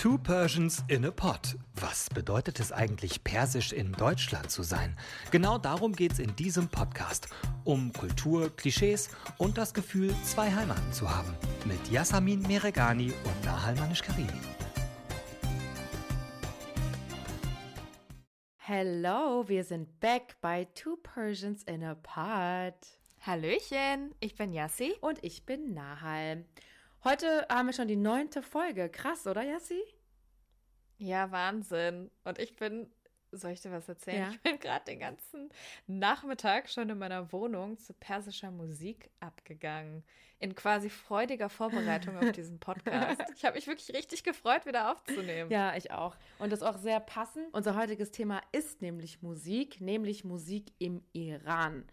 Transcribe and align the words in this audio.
Two 0.00 0.16
Persians 0.16 0.82
in 0.88 1.04
a 1.04 1.10
Pot. 1.10 1.58
Was 1.74 2.08
bedeutet 2.08 2.58
es 2.58 2.72
eigentlich, 2.72 3.22
persisch 3.22 3.70
in 3.70 3.92
Deutschland 3.92 4.50
zu 4.50 4.62
sein? 4.62 4.96
Genau 5.30 5.58
darum 5.58 5.92
geht 5.92 6.12
es 6.12 6.20
in 6.20 6.34
diesem 6.36 6.68
Podcast. 6.68 7.28
Um 7.64 7.92
Kultur, 7.92 8.48
Klischees 8.56 9.10
und 9.36 9.58
das 9.58 9.74
Gefühl, 9.74 10.14
zwei 10.24 10.50
Heimaten 10.50 10.90
zu 10.94 11.14
haben. 11.14 11.34
Mit 11.66 11.86
Yasamin 11.90 12.40
Meregani 12.40 13.12
und 13.12 13.44
Nahal 13.44 13.74
Manish-Karimi. 13.74 14.40
Hello, 18.56 19.46
wir 19.46 19.64
sind 19.64 20.00
back 20.00 20.36
bei 20.40 20.64
Two 20.74 20.96
Persians 20.96 21.62
in 21.64 21.84
a 21.84 21.94
Pot. 21.94 22.74
Hallöchen, 23.20 24.14
ich 24.20 24.34
bin 24.34 24.54
Yassi. 24.54 24.94
Und 25.02 25.22
ich 25.22 25.44
bin 25.44 25.74
Nahal. 25.74 26.46
Heute 27.02 27.46
haben 27.48 27.66
wir 27.66 27.72
schon 27.72 27.88
die 27.88 27.96
neunte 27.96 28.42
Folge. 28.42 28.88
Krass, 28.90 29.26
oder, 29.26 29.42
Yassi? 29.42 29.80
Ja, 30.98 31.30
Wahnsinn. 31.30 32.10
Und 32.24 32.38
ich 32.38 32.56
bin, 32.56 32.90
soll 33.32 33.52
ich 33.52 33.62
dir 33.62 33.72
was 33.72 33.88
erzählen? 33.88 34.18
Ja. 34.24 34.30
Ich 34.32 34.40
bin 34.42 34.58
gerade 34.58 34.84
den 34.84 34.98
ganzen 35.00 35.48
Nachmittag 35.86 36.68
schon 36.68 36.90
in 36.90 36.98
meiner 36.98 37.32
Wohnung 37.32 37.78
zu 37.78 37.94
persischer 37.94 38.50
Musik 38.50 39.10
abgegangen. 39.20 40.04
In 40.40 40.54
quasi 40.54 40.90
freudiger 40.90 41.48
Vorbereitung 41.48 42.18
auf 42.18 42.32
diesen 42.32 42.58
Podcast. 42.60 43.22
Ich 43.34 43.44
habe 43.46 43.56
mich 43.56 43.66
wirklich 43.66 43.94
richtig 43.96 44.22
gefreut, 44.22 44.66
wieder 44.66 44.92
aufzunehmen. 44.92 45.50
Ja, 45.50 45.74
ich 45.76 45.90
auch. 45.92 46.16
Und 46.38 46.50
das 46.52 46.60
ist 46.60 46.66
auch 46.66 46.76
sehr 46.78 47.00
passend. 47.00 47.46
Unser 47.52 47.76
heutiges 47.76 48.10
Thema 48.10 48.42
ist 48.52 48.82
nämlich 48.82 49.22
Musik, 49.22 49.80
nämlich 49.80 50.24
Musik 50.24 50.72
im 50.78 51.02
Iran. 51.12 51.84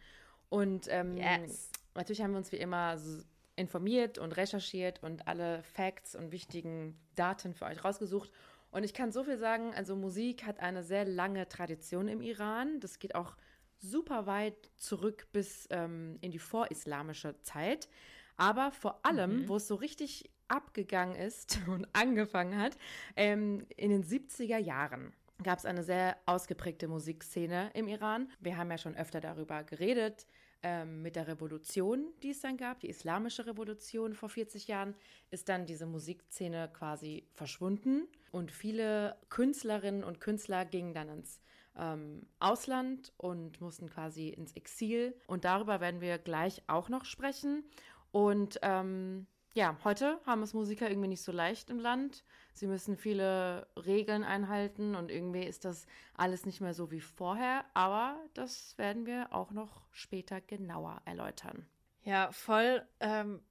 Und 0.49 0.87
ähm, 0.89 1.15
Yes. 1.17 1.71
natürlich 1.95 2.21
haben 2.21 2.31
wir 2.31 2.37
uns 2.39 2.51
wie 2.51 2.57
immer 2.57 2.97
so 2.97 3.21
informiert 3.57 4.17
und 4.17 4.37
recherchiert 4.37 5.03
und 5.03 5.27
alle 5.27 5.63
Facts 5.63 6.15
und 6.15 6.31
wichtigen 6.31 6.97
Daten 7.15 7.53
für 7.53 7.65
euch 7.65 7.83
rausgesucht. 7.83 8.31
Und 8.71 8.83
ich 8.83 8.93
kann 8.93 9.11
so 9.11 9.23
viel 9.23 9.37
sagen, 9.37 9.73
also 9.73 9.95
Musik 9.95 10.45
hat 10.45 10.59
eine 10.59 10.83
sehr 10.83 11.05
lange 11.05 11.47
Tradition 11.49 12.07
im 12.07 12.21
Iran. 12.21 12.79
Das 12.79 12.99
geht 12.99 13.15
auch 13.15 13.35
super 13.79 14.25
weit 14.25 14.71
zurück 14.77 15.27
bis 15.31 15.67
ähm, 15.71 16.17
in 16.21 16.31
die 16.31 16.39
vorislamische 16.39 17.39
Zeit. 17.41 17.89
Aber 18.35 18.71
vor 18.71 18.99
allem, 19.03 19.47
wo 19.49 19.55
es 19.55 19.67
so 19.67 19.75
richtig 19.75 20.29
abgegangen 20.47 21.15
ist 21.15 21.59
und 21.67 21.87
angefangen 21.93 22.59
hat, 22.59 22.77
ähm, 23.15 23.65
in 23.75 23.89
den 23.89 24.03
70er 24.03 24.57
Jahren 24.57 25.13
gab 25.43 25.59
es 25.59 25.65
eine 25.65 25.83
sehr 25.83 26.17
ausgeprägte 26.25 26.87
Musikszene 26.87 27.71
im 27.73 27.87
Iran. 27.87 28.29
Wir 28.39 28.57
haben 28.57 28.71
ja 28.71 28.77
schon 28.77 28.95
öfter 28.95 29.21
darüber 29.21 29.63
geredet. 29.63 30.25
Ähm, 30.63 31.03
mit 31.03 31.15
der 31.15 31.27
Revolution, 31.27 32.07
die 32.23 32.31
es 32.31 32.41
dann 32.41 32.57
gab, 32.57 32.79
die 32.79 32.89
islamische 32.89 33.45
Revolution 33.45 34.15
vor 34.15 34.29
40 34.29 34.67
Jahren, 34.67 34.95
ist 35.29 35.49
dann 35.49 35.67
diese 35.67 35.85
Musikszene 35.85 36.69
quasi 36.73 37.27
verschwunden. 37.33 38.07
Und 38.31 38.51
viele 38.51 39.17
Künstlerinnen 39.29 40.03
und 40.03 40.19
Künstler 40.19 40.65
gingen 40.65 40.95
dann 40.95 41.09
ins 41.09 41.39
ähm, 41.77 42.25
Ausland 42.39 43.13
und 43.17 43.61
mussten 43.61 43.87
quasi 43.89 44.29
ins 44.29 44.53
Exil. 44.53 45.15
Und 45.27 45.45
darüber 45.45 45.79
werden 45.79 46.01
wir 46.01 46.17
gleich 46.17 46.63
auch 46.65 46.89
noch 46.89 47.05
sprechen. 47.05 47.63
Und 48.11 48.59
ähm, 48.63 49.27
ja, 49.53 49.77
heute 49.83 50.19
haben 50.25 50.41
es 50.41 50.53
Musiker 50.53 50.89
irgendwie 50.89 51.09
nicht 51.09 51.23
so 51.23 51.31
leicht 51.31 51.69
im 51.69 51.79
Land. 51.79 52.23
Sie 52.57 52.67
müssen 52.67 52.97
viele 52.97 53.67
Regeln 53.75 54.23
einhalten 54.23 54.95
und 54.95 55.11
irgendwie 55.11 55.43
ist 55.43 55.63
das 55.63 55.85
alles 56.15 56.45
nicht 56.45 56.59
mehr 56.59 56.73
so 56.73 56.89
wie 56.89 57.01
vorher. 57.01 57.65
Aber 57.75 58.19
das 58.33 58.77
werden 58.77 59.05
wir 59.05 59.31
auch 59.31 59.51
noch 59.51 59.83
später 59.91 60.41
genauer 60.41 61.01
erläutern. 61.05 61.67
Ja, 62.03 62.31
voll, 62.31 62.83
ähm, 62.99 63.41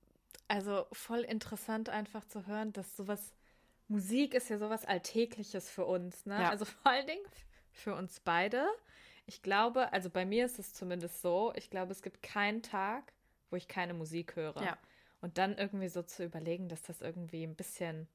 also 0.49 0.87
voll 0.93 1.21
interessant 1.21 1.89
einfach 1.89 2.25
zu 2.25 2.47
hören, 2.47 2.73
dass 2.73 2.97
sowas, 2.97 3.33
Musik 3.87 4.35
ist 4.35 4.49
ja 4.49 4.59
sowas 4.59 4.85
Alltägliches 4.85 5.71
für 5.71 5.85
uns, 5.85 6.27
ne? 6.27 6.43
Ja. 6.43 6.51
Also 6.51 6.65
vor 6.65 6.91
allen 6.91 7.07
Dingen 7.07 7.25
für 7.71 7.95
uns 7.95 8.19
beide. 8.19 8.67
Ich 9.27 9.43
glaube, 9.43 9.93
also 9.93 10.11
bei 10.11 10.25
mir 10.25 10.47
ist 10.47 10.59
es 10.59 10.73
zumindest 10.73 11.23
so, 11.23 11.53
ich 11.55 11.71
glaube, 11.71 11.93
es 11.93 12.03
gibt 12.03 12.23
keinen 12.23 12.63
Tag, 12.63 13.13
wo 13.51 13.57
ich 13.57 13.69
keine 13.69 13.95
Musik 13.95 14.35
höre. 14.35 14.63
Ja. 14.63 14.79
Und 15.21 15.39
dann 15.39 15.57
irgendwie 15.57 15.89
so 15.89 16.03
zu 16.03 16.25
überlegen, 16.25 16.69
dass 16.69 16.83
das 16.83 17.01
irgendwie 17.01 17.43
ein 17.43 17.55
bisschen, 17.57 18.09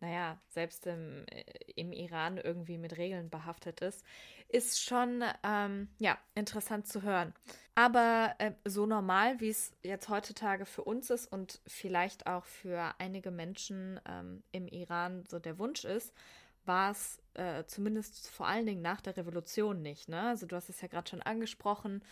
naja, 0.00 0.38
selbst 0.48 0.86
im, 0.86 1.24
äh, 1.28 1.44
im 1.76 1.92
Iran 1.92 2.36
irgendwie 2.38 2.78
mit 2.78 2.96
Regeln 2.96 3.30
behaftet 3.30 3.80
ist, 3.80 4.04
ist 4.48 4.82
schon, 4.82 5.24
ähm, 5.42 5.88
ja, 5.98 6.18
interessant 6.34 6.86
zu 6.86 7.02
hören. 7.02 7.34
Aber 7.74 8.34
äh, 8.38 8.52
so 8.64 8.86
normal, 8.86 9.40
wie 9.40 9.48
es 9.48 9.72
jetzt 9.82 10.08
heutzutage 10.08 10.66
für 10.66 10.84
uns 10.84 11.10
ist 11.10 11.30
und 11.30 11.60
vielleicht 11.66 12.26
auch 12.26 12.44
für 12.44 12.94
einige 12.98 13.30
Menschen 13.30 14.00
ähm, 14.06 14.42
im 14.52 14.68
Iran 14.68 15.24
so 15.28 15.38
der 15.38 15.58
Wunsch 15.58 15.84
ist, 15.84 16.12
war 16.66 16.92
es 16.92 17.20
äh, 17.34 17.64
zumindest 17.66 18.28
vor 18.30 18.46
allen 18.46 18.66
Dingen 18.66 18.82
nach 18.82 19.00
der 19.00 19.16
Revolution 19.16 19.82
nicht. 19.82 20.08
Ne? 20.08 20.20
Also 20.20 20.46
du 20.46 20.56
hast 20.56 20.68
es 20.68 20.80
ja 20.80 20.88
gerade 20.88 21.08
schon 21.08 21.22
angesprochen, 21.22 22.02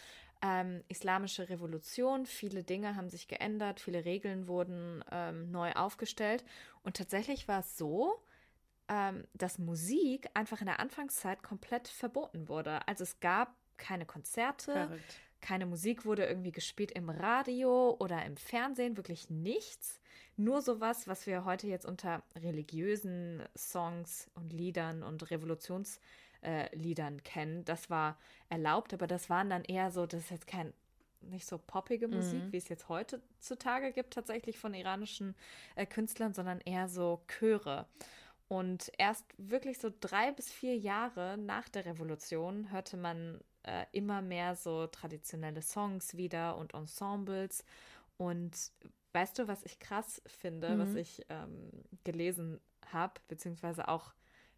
ähm, 0.43 0.83
islamische 0.89 1.49
Revolution, 1.49 2.27
viele 2.27 2.65
Dinge 2.65 2.97
haben 2.97 3.09
sich 3.09 3.29
geändert, 3.29 3.81
viele 3.81 4.05
Regeln 4.05 4.49
wurden 4.49 5.05
ähm, 5.11 5.51
neu 5.51 5.73
aufgestellt. 5.73 6.45
Und 6.83 6.97
tatsächlich 6.97 7.47
war 7.47 7.61
es 7.61 7.79
so, 7.79 8.21
ähm, 8.89 9.25
dass 9.35 9.59
Musik 9.59 10.29
einfach 10.35 10.61
in 10.61 10.67
der 10.67 10.81
Anfangszeit 10.81 11.43
komplett 11.43 11.87
verboten 11.87 12.49
wurde. 12.49 12.87
Also 12.89 13.05
es 13.05 13.21
gab 13.21 13.55
keine 13.77 14.05
Konzerte, 14.05 14.73
Verrückt. 14.73 15.21
keine 15.41 15.67
Musik 15.67 16.05
wurde 16.05 16.27
irgendwie 16.27 16.53
gespielt 16.53 16.91
im 16.91 17.09
Radio 17.09 17.97
oder 18.01 18.25
im 18.25 18.37
Fernsehen, 18.37 18.97
wirklich 18.97 19.31
nichts. 19.31 20.01
Nur 20.37 20.61
sowas, 20.61 21.07
was 21.07 21.27
wir 21.27 21.45
heute 21.45 21.69
jetzt 21.69 21.87
unter 21.87 22.25
religiösen 22.35 23.45
Songs 23.57 24.29
und 24.35 24.53
Liedern 24.53 25.05
und 25.05 25.31
Revolutionsliedern 25.31 26.03
äh, 26.43 26.75
Liedern 26.75 27.23
kennen. 27.23 27.65
Das 27.65 27.91
war 27.91 28.19
erlaubt, 28.49 28.93
aber 28.95 29.07
das 29.07 29.31
waren 29.31 29.51
dann 29.51 29.65
eher 29.65 29.91
so, 29.91 30.07
das 30.07 30.23
ist 30.23 30.31
jetzt 30.31 30.47
kein 30.47 30.73
nicht 31.21 31.47
so 31.47 31.59
poppige 31.59 32.09
Musik, 32.09 32.43
wie 32.51 32.57
es 32.57 32.69
jetzt 32.69 32.89
heutzutage 32.89 33.93
gibt, 33.93 34.15
tatsächlich 34.15 34.59
von 34.59 34.75
iranischen 34.75 35.35
äh, 35.77 35.87
Künstlern, 35.87 36.35
sondern 36.35 36.61
eher 36.61 36.89
so 36.89 37.23
Chöre. 37.29 37.87
Und 38.49 38.93
erst 38.99 39.25
wirklich 39.39 39.79
so 39.79 39.91
drei 40.01 40.33
bis 40.33 40.51
vier 40.51 40.77
Jahre 40.77 41.39
nach 41.39 41.69
der 41.69 41.87
Revolution 41.87 42.71
hörte 42.71 42.97
man 42.97 43.41
äh, 43.63 43.87
immer 43.93 44.21
mehr 44.21 44.57
so 44.57 44.87
traditionelle 44.89 45.63
Songs 45.63 46.17
wieder 46.17 46.59
und 46.59 46.75
Ensembles. 46.75 47.65
Und 48.19 48.73
weißt 49.13 49.39
du, 49.39 49.49
was 49.49 49.65
ich 49.65 49.79
krass 49.79 50.21
finde, 50.27 50.79
was 50.79 50.95
ich 50.95 51.25
ähm, 51.31 51.71
gelesen 52.05 52.61
habe, 52.93 53.15
beziehungsweise 53.29 53.89
auch 53.89 54.13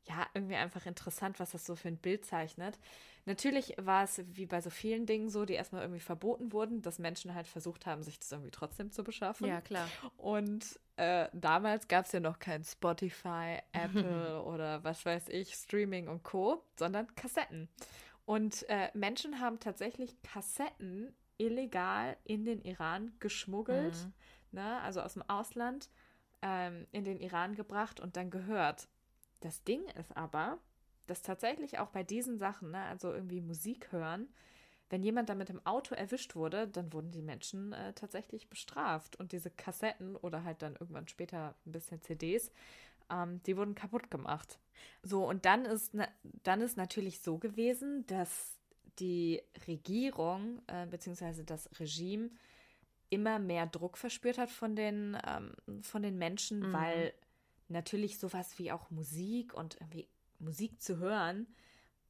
ja, 0.07 0.27
irgendwie 0.35 0.57
einfach 0.57 0.87
interessant, 0.87 1.41
was 1.41 1.53
das 1.53 1.65
so 1.65 1.77
für 1.77 1.89
ein 1.89 1.97
Bild 1.97 2.25
zeichnet. 2.25 2.79
Natürlich 3.27 3.75
war 3.79 4.05
es 4.05 4.23
wie 4.33 4.45
bei 4.45 4.61
so 4.61 4.69
vielen 4.69 5.07
Dingen 5.07 5.31
so, 5.31 5.47
die 5.47 5.55
erstmal 5.55 5.83
irgendwie 5.83 6.01
verboten 6.01 6.53
wurden, 6.53 6.83
dass 6.83 6.99
Menschen 6.99 7.35
halt 7.35 7.47
versucht 7.47 7.87
haben, 7.87 8.03
sich 8.03 8.19
das 8.19 8.31
irgendwie 8.33 8.51
trotzdem 8.51 8.91
zu 8.91 9.03
beschaffen. 9.03 9.47
Ja, 9.47 9.63
klar. 9.63 9.89
Und 10.19 10.79
äh, 10.97 11.29
damals 11.33 11.89
gab 11.89 12.05
es 12.05 12.13
ja 12.13 12.21
noch 12.21 12.39
kein 12.39 12.65
Spotify, 12.65 13.59
Apple 13.73 14.43
oder 14.43 14.85
was 14.85 15.07
weiß 15.07 15.29
ich, 15.31 15.55
Streaming 15.55 16.09
und 16.09 16.23
Co., 16.23 16.63
sondern 16.79 17.15
Kassetten. 17.15 17.69
Und 18.27 18.69
äh, 18.69 18.91
Menschen 18.95 19.41
haben 19.41 19.59
tatsächlich 19.59 20.21
Kassetten 20.23 21.15
illegal 21.39 22.17
in 22.25 22.45
den 22.45 22.61
Iran 22.63 23.13
geschmuggelt, 23.21 23.97
ne, 24.53 24.81
also 24.83 25.01
aus 25.01 25.15
dem 25.15 25.23
Ausland 25.29 25.91
ähm, 26.43 26.87
in 26.93 27.05
den 27.05 27.21
Iran 27.21 27.55
gebracht 27.55 28.01
und 28.01 28.17
dann 28.17 28.31
gehört. 28.31 28.89
Das 29.45 29.63
Ding 29.63 29.85
ist 30.01 30.17
aber, 30.17 30.59
dass 31.07 31.21
tatsächlich 31.21 31.79
auch 31.79 31.89
bei 31.89 32.03
diesen 32.03 32.39
Sachen, 32.39 32.71
ne, 32.71 32.83
also 32.85 33.13
irgendwie 33.13 33.43
Musik 33.43 33.93
hören, 33.93 34.27
wenn 34.89 35.03
jemand 35.03 35.29
damit 35.29 35.51
im 35.51 35.65
Auto 35.67 35.95
erwischt 35.95 36.35
wurde, 36.35 36.67
dann 36.67 36.95
wurden 36.95 37.11
die 37.11 37.21
Menschen 37.21 37.75
äh, 37.75 37.93
tatsächlich 37.93 38.49
bestraft. 38.49 39.17
Und 39.17 39.33
diese 39.33 39.51
Kassetten 39.51 40.17
oder 40.17 40.45
halt 40.45 40.63
dann 40.63 40.77
irgendwann 40.77 41.09
später 41.09 41.55
ein 41.67 41.73
bisschen 41.73 42.01
CDs, 42.01 42.51
ähm, 43.11 43.43
die 43.43 43.57
wurden 43.59 43.75
kaputt 43.75 44.11
gemacht. 44.11 44.59
So, 45.03 45.29
und 45.29 45.45
dann 45.45 45.67
ist, 45.67 45.93
na, 45.93 46.09
dann 46.43 46.63
ist 46.63 46.79
natürlich 46.79 47.21
so 47.21 47.37
gewesen, 47.37 48.07
dass 48.07 48.59
die 48.99 49.43
Regierung 49.67 50.63
äh, 50.69 50.87
beziehungsweise 50.87 51.45
das 51.45 51.69
Regime 51.79 52.31
immer 53.11 53.39
mehr 53.39 53.67
Druck 53.67 53.99
verspürt 53.99 54.39
hat 54.39 54.51
von 54.51 54.75
den, 54.75 55.19
ähm, 55.27 55.83
von 55.83 56.03
den 56.03 56.17
Menschen, 56.17 56.73
weil 56.73 57.13
natürlich 57.69 58.19
sowas 58.19 58.59
wie 58.59 58.73
auch 58.73 58.91
Musik 58.91 59.55
und 59.55 59.77
irgendwie 59.81 60.09
Musik 60.39 60.81
zu 60.81 60.99
hören, 60.99 61.47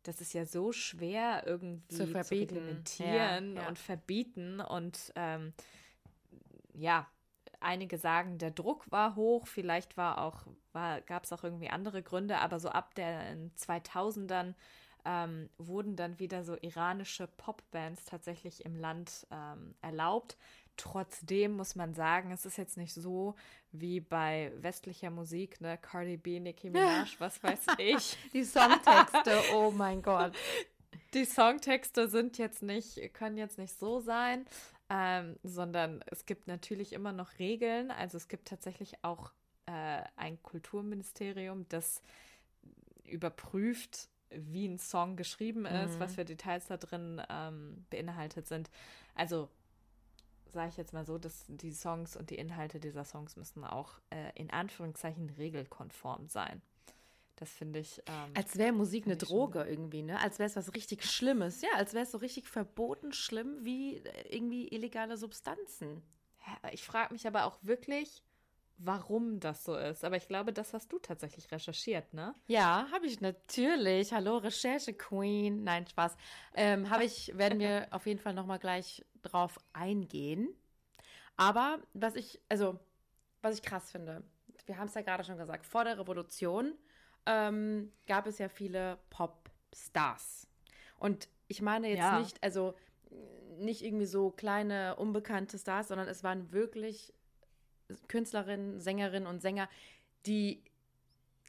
das 0.03 0.21
ist 0.21 0.35
ja 0.35 0.45
so 0.45 0.73
schwer 0.73 1.45
irgendwie 1.47 1.97
Zu 1.97 2.05
zu, 2.05 2.06
verbieten. 2.09 2.56
reglementieren 2.56 3.56
Ja, 3.56 3.62
ja. 3.62 3.69
und 3.69 3.79
verbieten. 3.79 4.61
Und 4.61 5.12
ähm, 5.17 5.55
ja, 6.75 7.06
einige 7.61 7.99
sagen, 7.99 8.39
der 8.39 8.51
Druck 8.51 8.91
war 8.91 9.17
hoch, 9.17 9.47
vielleicht 9.47 9.97
war 9.97 10.19
auch, 10.19 10.47
war, 10.73 11.01
gab 11.01 11.25
es 11.25 11.33
auch 11.33 11.43
irgendwie 11.43 11.71
andere 11.71 12.03
Gründe, 12.03 12.39
aber 12.39 12.61
so 12.61 12.69
ab 12.69 12.95
den 12.95 13.53
2000ern 13.56 14.55
ähm, 15.05 15.51
wurden 15.59 15.97
dann 15.97 16.19
wieder 16.19 16.45
so 16.45 16.56
iranische 16.61 17.27
Popbands 17.27 18.05
tatsächlich 18.05 18.65
im 18.65 18.77
Land 18.77 19.27
ähm, 19.31 19.75
erlaubt. 19.81 20.37
Trotzdem 20.77 21.53
muss 21.53 21.77
man 21.77 21.95
sagen, 21.95 22.33
es 22.33 22.47
ist 22.47 22.56
jetzt 22.56 22.77
nicht 22.77 22.93
so 22.93 23.37
wie 23.71 24.01
bei 24.01 24.53
westlicher 24.56 25.11
Musik, 25.11 25.61
ne? 25.61 25.79
Cardi 25.79 26.17
B, 26.17 26.41
Nicki 26.41 26.71
Minaj, 26.71 27.17
was 27.19 27.43
weiß 27.43 27.67
ich. 27.79 28.17
Die 28.33 28.45
Songtexte, 28.45 29.41
oh 29.55 29.71
mein 29.71 30.03
Gott. 30.03 30.33
Die 31.12 31.25
Songtexte 31.25 32.09
sind 32.09 32.39
jetzt 32.39 32.62
nicht, 32.62 33.15
können 33.15 33.37
jetzt 33.37 33.59
nicht 33.59 33.79
so 33.79 34.01
sein, 34.01 34.47
ähm, 34.91 35.37
sondern 35.43 36.03
es 36.06 36.27
gibt 36.27 36.49
natürlich 36.49 36.93
immer 36.93 37.12
noch 37.12 37.39
Regeln. 37.39 37.91
Also 37.91 38.17
es 38.17 38.27
gibt 38.27 38.49
tatsächlich 38.49 38.95
auch 39.03 39.33
äh, 39.67 40.03
ein 40.17 40.43
Kulturministerium, 40.43 41.67
das 41.69 42.03
überprüft, 43.05 44.09
wie 44.31 44.67
ein 44.67 44.79
Song 44.79 45.17
geschrieben 45.17 45.67
ist, 45.67 45.97
mhm. 45.97 46.00
was 46.00 46.15
für 46.15 46.25
Details 46.25 46.67
da 46.67 46.76
drin 46.76 47.23
ähm, 47.29 47.87
beinhaltet 47.91 48.47
sind. 48.47 48.71
Also 49.15 49.49
sage 50.55 50.71
ich 50.71 50.76
jetzt 50.76 50.93
mal 50.93 51.05
so, 51.05 51.19
dass 51.19 51.44
die 51.49 51.73
Songs 51.73 52.17
und 52.17 52.31
die 52.31 52.37
Inhalte 52.37 52.81
dieser 52.81 53.05
Songs 53.05 53.37
müssen 53.37 53.65
auch 53.65 54.00
äh, 54.11 54.31
in 54.35 54.50
Anführungszeichen 54.50 55.31
regelkonform 55.31 56.29
sein. 56.29 56.62
Das 57.37 57.50
finde 57.50 57.81
ich. 57.81 58.00
Ähm, 58.06 58.32
als 58.35 58.56
wäre 58.56 58.73
Musik 58.73 59.06
eine 59.06 59.17
Droge 59.17 59.65
irgendwie, 59.65 60.03
ne? 60.03 60.21
Als 60.21 60.38
wäre 60.38 60.49
es 60.49 60.56
was 60.56 60.73
richtig 60.75 61.05
Schlimmes. 61.05 61.62
Ja, 61.62 61.70
als 61.77 61.93
wäre 61.93 62.05
es 62.05 62.12
so 62.12 62.19
richtig 62.19 62.47
verboten 62.47 63.12
schlimm 63.12 63.65
wie 63.65 63.97
äh, 63.97 64.37
irgendwie 64.37 64.69
illegale 64.69 65.17
Substanzen. 65.17 66.03
Ich 66.73 66.85
frage 66.85 67.12
mich 67.12 67.27
aber 67.27 67.47
auch 67.47 67.59
wirklich, 67.62 68.23
warum 68.79 69.41
das 69.41 69.65
so 69.65 69.76
ist. 69.76 70.05
Aber 70.05 70.17
ich 70.17 70.29
glaube, 70.29 70.53
das 70.53 70.75
hast 70.75 70.93
du 70.93 70.99
tatsächlich 70.99 71.50
recherchiert, 71.50 72.12
ne? 72.12 72.35
Ja, 72.47 72.87
habe 72.93 73.06
ich 73.06 73.21
natürlich. 73.21 74.12
Hallo, 74.12 74.38
Recherche-Queen. 74.38 75.65
Nein, 75.65 75.87
Spaß. 75.87 76.17
Ähm, 76.55 76.91
habe 76.91 77.05
ich, 77.05 77.37
werden 77.37 77.59
wir 77.59 77.87
auf 77.93 78.06
jeden 78.06 78.21
Fall 78.21 78.35
nochmal 78.35 78.59
gleich 78.59 79.05
drauf 79.23 79.59
eingehen. 79.73 80.49
Aber 81.37 81.79
was 81.93 82.15
ich, 82.17 82.41
also, 82.49 82.79
was 83.43 83.56
ich 83.56 83.62
krass 83.62 83.91
finde, 83.91 84.23
wir 84.67 84.79
haben 84.79 84.88
es 84.88 84.94
ja 84.94 85.03
gerade 85.03 85.25
schon 85.25 85.38
gesagt, 85.38 85.67
vor 85.67 85.85
der 85.85 85.99
Revolution 85.99 86.75
ähm, 87.27 87.93
gab 88.06 88.27
es 88.27 88.38
ja 88.38 88.49
viele 88.49 88.99
Popstars. 89.11 90.47
Und 90.99 91.29
ich 91.49 91.61
meine 91.62 91.88
jetzt 91.88 91.99
ja. 91.99 92.19
nicht, 92.19 92.43
also 92.43 92.75
nicht 93.59 93.85
irgendwie 93.85 94.06
so 94.06 94.31
kleine, 94.31 94.97
unbekannte 94.97 95.59
Stars, 95.59 95.88
sondern 95.88 96.09
es 96.09 96.25
waren 96.25 96.53
wirklich 96.53 97.12
Künstlerinnen, 98.08 98.81
Sängerinnen 98.81 99.26
und 99.26 99.41
Sänger, 99.41 99.69
die 100.26 100.62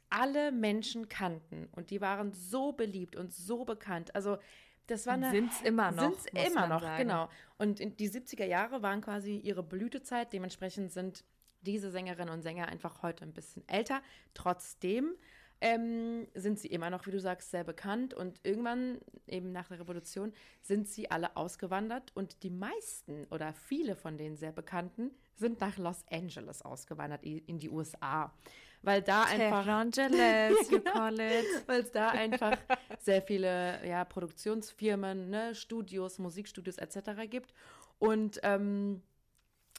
alle 0.08 0.52
Menschen 0.52 1.08
kannten 1.08 1.68
und 1.72 1.90
die 1.90 2.00
waren 2.00 2.32
so 2.32 2.72
beliebt 2.72 3.16
und 3.16 3.34
so 3.34 3.64
bekannt. 3.64 4.14
Also 4.14 4.38
das 4.86 5.06
war 5.06 5.14
eine 5.14 5.30
sind 5.30 5.50
es 5.50 5.62
immer 5.62 5.90
noch. 5.90 6.14
Sind 6.14 6.16
es 6.34 6.48
immer 6.48 6.68
noch, 6.68 6.82
sagen. 6.82 7.02
genau. 7.02 7.28
Und 7.58 7.80
die 7.98 8.08
70er 8.08 8.44
Jahre 8.44 8.82
waren 8.82 9.00
quasi 9.00 9.36
ihre 9.36 9.62
Blütezeit. 9.62 10.32
Dementsprechend 10.32 10.92
sind 10.92 11.24
diese 11.62 11.90
Sängerinnen 11.90 12.32
und 12.32 12.42
Sänger 12.42 12.68
einfach 12.68 13.02
heute 13.02 13.24
ein 13.24 13.32
bisschen 13.32 13.66
älter. 13.68 14.00
Trotzdem 14.34 15.16
ähm, 15.60 16.26
sind 16.34 16.58
sie 16.58 16.68
immer 16.68 16.90
noch, 16.90 17.06
wie 17.06 17.10
du 17.10 17.20
sagst, 17.20 17.50
sehr 17.50 17.64
bekannt. 17.64 18.14
Und 18.14 18.40
irgendwann, 18.42 18.98
eben 19.26 19.52
nach 19.52 19.68
der 19.68 19.80
Revolution, 19.80 20.32
sind 20.62 20.88
sie 20.88 21.10
alle 21.10 21.36
ausgewandert. 21.36 22.12
Und 22.14 22.42
die 22.42 22.50
meisten 22.50 23.26
oder 23.30 23.54
viele 23.54 23.96
von 23.96 24.18
den 24.18 24.36
sehr 24.36 24.52
bekannten 24.52 25.10
sind 25.34 25.60
nach 25.60 25.76
Los 25.78 26.04
Angeles 26.10 26.62
ausgewandert, 26.62 27.22
in 27.22 27.58
die 27.58 27.70
USA. 27.70 28.32
Weil 28.82 29.02
da 29.02 29.24
einfach. 29.24 29.66
Angeles, 29.66 30.70
you 30.70 30.80
call 30.84 31.18
it. 31.18 31.46
Weil 31.66 31.82
es 31.82 31.90
da 31.90 32.08
einfach 32.10 32.58
sehr 33.00 33.22
viele 33.22 33.86
ja, 33.86 34.04
Produktionsfirmen, 34.04 35.30
ne, 35.30 35.54
Studios, 35.54 36.18
Musikstudios 36.18 36.76
etc. 36.78 37.28
gibt. 37.28 37.52
Und 37.98 38.40
ähm, 38.42 39.02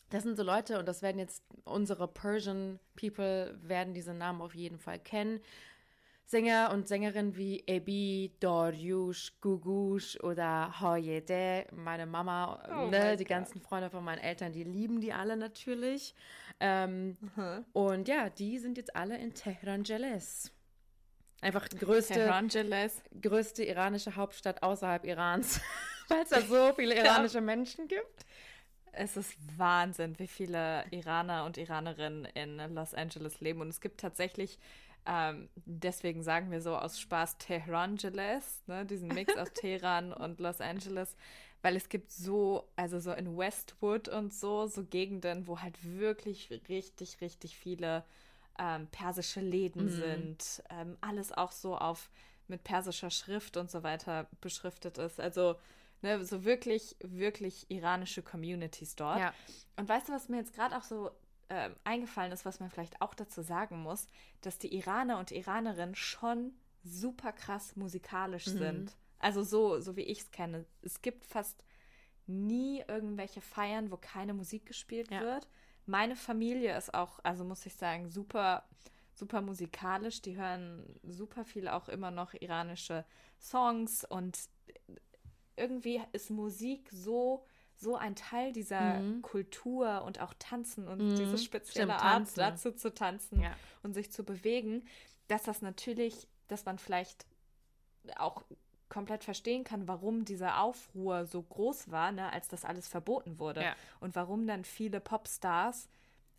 das 0.10 0.24
sind 0.24 0.38
so 0.38 0.44
Leute, 0.44 0.80
und 0.80 0.88
das 0.88 1.02
werden 1.02 1.20
jetzt 1.20 1.44
unsere 1.66 2.08
Persian 2.08 2.80
People, 2.96 3.58
werden 3.62 3.94
diese 3.94 4.14
Namen 4.14 4.42
auf 4.42 4.56
jeden 4.56 4.80
Fall 4.80 5.00
kennen. 5.00 5.42
Sänger 6.28 6.72
und 6.74 6.90
Sängerinnen 6.90 7.38
wie 7.38 7.64
Ebi, 7.68 8.36
Doryush, 8.42 9.40
Gugush 9.40 10.20
oder 10.22 10.74
Hoyede, 10.82 11.66
meine 11.74 12.06
Mama, 12.06 12.62
oh 12.70 12.90
ne, 12.90 13.16
die 13.16 13.24
God. 13.24 13.30
ganzen 13.30 13.62
Freunde 13.62 13.90
von 13.90 14.04
meinen 14.04 14.20
Eltern, 14.20 14.52
die 14.52 14.66
lieben 14.66 15.00
die 15.00 15.14
alle 15.14 15.38
natürlich. 15.38 16.14
Ähm, 16.60 17.18
uh-huh. 17.38 17.64
Und 17.72 18.10
ja, 18.10 18.30
die 18.30 18.60
sind 18.60 18.78
jetzt 18.78 18.94
alle 18.94 19.18
in 19.18 19.34
Tehran 19.34 19.86
Jeles. 19.86 20.52
Einfach 21.40 21.70
die 21.70 21.78
größte, 21.78 22.30
größte 23.22 23.64
iranische 23.64 24.16
Hauptstadt 24.18 24.64
außerhalb 24.64 25.06
Irans, 25.06 25.62
weil 26.10 26.24
es 26.24 26.30
da 26.30 26.42
so 26.42 26.74
viele 26.76 26.96
iranische 26.96 27.40
Menschen 27.40 27.88
gibt. 27.88 28.26
Es 28.98 29.18
ist 29.18 29.36
Wahnsinn, 29.58 30.18
wie 30.20 30.28
viele 30.28 30.86
Iraner 30.92 31.46
und 31.46 31.58
Iranerinnen 31.58 32.26
in 32.26 32.58
Los 32.74 32.94
Angeles 32.94 33.40
leben. 33.42 33.62
Und 33.62 33.70
es 33.70 33.82
gibt 33.82 34.00
tatsächlich 34.00 34.60
ähm, 35.08 35.48
deswegen 35.66 36.22
sagen 36.22 36.52
wir 36.52 36.62
so 36.62 36.76
aus 36.76 37.00
Spaß 37.00 37.38
Tehrangeles, 37.38 38.62
ne, 38.68 38.86
diesen 38.86 39.08
Mix 39.08 39.36
aus 39.38 39.48
Teheran 39.54 40.12
und 40.12 40.40
Los 40.42 40.60
Angeles, 40.60 41.16
weil 41.62 41.78
es 41.78 41.88
gibt 41.88 42.12
so, 42.12 42.68
also 42.76 43.00
so 43.00 43.14
in 43.14 43.38
Westwood 43.38 44.10
und 44.10 44.34
so, 44.34 44.68
so 44.68 44.84
Gegenden, 44.84 45.48
wo 45.48 45.62
halt 45.62 45.78
wirklich 45.82 46.50
richtig, 46.68 47.22
richtig 47.22 47.58
viele 47.58 48.04
ähm, 48.60 48.88
persische 48.88 49.40
Läden 49.40 49.86
mhm. 49.86 49.90
sind. 49.90 50.64
Ähm, 50.70 50.98
alles 51.00 51.32
auch 51.32 51.54
so 51.54 51.78
auf 51.78 52.10
mit 52.50 52.64
persischer 52.66 53.10
Schrift 53.10 53.56
und 53.56 53.72
so 53.72 53.84
weiter 53.84 54.28
beschriftet 54.42 54.98
ist. 54.98 55.22
Also 55.22 55.56
ne, 56.02 56.24
so 56.26 56.44
wirklich, 56.44 56.96
wirklich 57.02 57.70
iranische 57.70 58.22
Communities 58.22 58.96
dort. 58.96 59.20
Ja. 59.20 59.34
Und 59.76 59.88
weißt 59.88 60.10
du, 60.10 60.14
was 60.14 60.30
mir 60.30 60.38
jetzt 60.38 60.54
gerade 60.54 60.78
auch 60.78 60.84
so 60.84 61.12
äh, 61.50 61.70
eingefallen 61.84 62.32
ist, 62.32 62.46
was 62.46 62.60
man 62.60 62.70
vielleicht 62.70 63.02
auch 63.02 63.14
dazu 63.14 63.42
sagen 63.42 63.82
muss, 63.82 64.08
dass 64.42 64.58
die 64.60 64.76
Iraner 64.76 65.20
und 65.20 65.32
Iranerinnen 65.32 65.96
schon 65.96 66.54
super 66.84 67.32
krass 67.32 67.76
musikalisch 67.76 68.48
mhm. 68.48 68.58
sind. 68.58 68.98
Also 69.20 69.44
so, 69.44 69.80
so 69.80 69.96
wie 69.96 70.02
ich 70.02 70.20
es 70.20 70.32
kenne. 70.32 70.66
Es 70.82 71.02
gibt 71.02 71.26
fast 71.26 71.64
nie 72.28 72.84
irgendwelche 72.88 73.42
Feiern, 73.42 73.92
wo 73.92 73.98
keine 73.98 74.34
Musik 74.34 74.66
gespielt 74.66 75.12
ja. 75.12 75.22
wird. 75.22 75.48
Meine 75.86 76.16
Familie 76.16 76.78
ist 76.78 76.94
auch, 76.94 77.20
also 77.24 77.44
muss 77.44 77.66
ich 77.66 77.76
sagen, 77.76 78.10
super, 78.10 78.68
super 79.14 79.42
musikalisch. 79.42 80.22
Die 80.22 80.36
hören 80.36 81.00
super 81.04 81.46
viel 81.46 81.68
auch 81.68 81.88
immer 81.88 82.12
noch 82.12 82.34
iranische 82.34 83.06
Songs 83.40 84.04
und 84.04 84.38
irgendwie 85.58 86.02
ist 86.14 86.30
Musik 86.30 86.90
so 86.92 87.46
so 87.80 87.96
ein 87.96 88.16
Teil 88.16 88.54
dieser 88.54 89.00
mhm. 89.00 89.22
Kultur 89.22 90.04
und 90.04 90.20
auch 90.20 90.34
Tanzen 90.40 90.88
und 90.88 91.00
mhm. 91.00 91.16
diese 91.16 91.38
spezielle 91.38 91.94
Stimmt, 91.94 92.04
Art 92.04 92.14
tanzen. 92.14 92.40
dazu 92.40 92.72
zu 92.72 92.94
tanzen 92.94 93.42
ja. 93.42 93.56
und 93.84 93.94
sich 93.94 94.12
zu 94.12 94.24
bewegen, 94.24 94.84
dass 95.28 95.44
das 95.44 95.62
natürlich, 95.62 96.28
dass 96.48 96.66
man 96.66 96.80
vielleicht 96.80 97.26
auch 98.16 98.44
komplett 98.90 99.24
verstehen 99.24 99.64
kann, 99.64 99.88
warum 99.88 100.26
dieser 100.26 100.62
Aufruhr 100.62 101.26
so 101.26 101.42
groß 101.42 101.92
war, 101.92 102.12
ne, 102.12 102.32
als 102.32 102.48
das 102.48 102.66
alles 102.66 102.88
verboten 102.88 103.38
wurde 103.38 103.62
ja. 103.62 103.76
und 104.00 104.16
warum 104.16 104.48
dann 104.48 104.64
viele 104.64 105.00
Popstars 105.00 105.90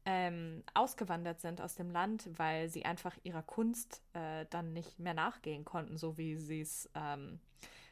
ähm, 0.06 0.64
ausgewandert 0.72 1.40
sind 1.40 1.60
aus 1.60 1.74
dem 1.74 1.90
Land, 1.90 2.28
weil 2.38 2.70
sie 2.70 2.86
einfach 2.86 3.14
ihrer 3.22 3.42
Kunst 3.42 4.02
äh, 4.14 4.46
dann 4.48 4.72
nicht 4.72 4.98
mehr 4.98 5.14
nachgehen 5.14 5.64
konnten, 5.64 5.98
so 5.98 6.16
wie 6.16 6.36
sie 6.36 6.62
es 6.62 6.88
ähm, 6.94 7.38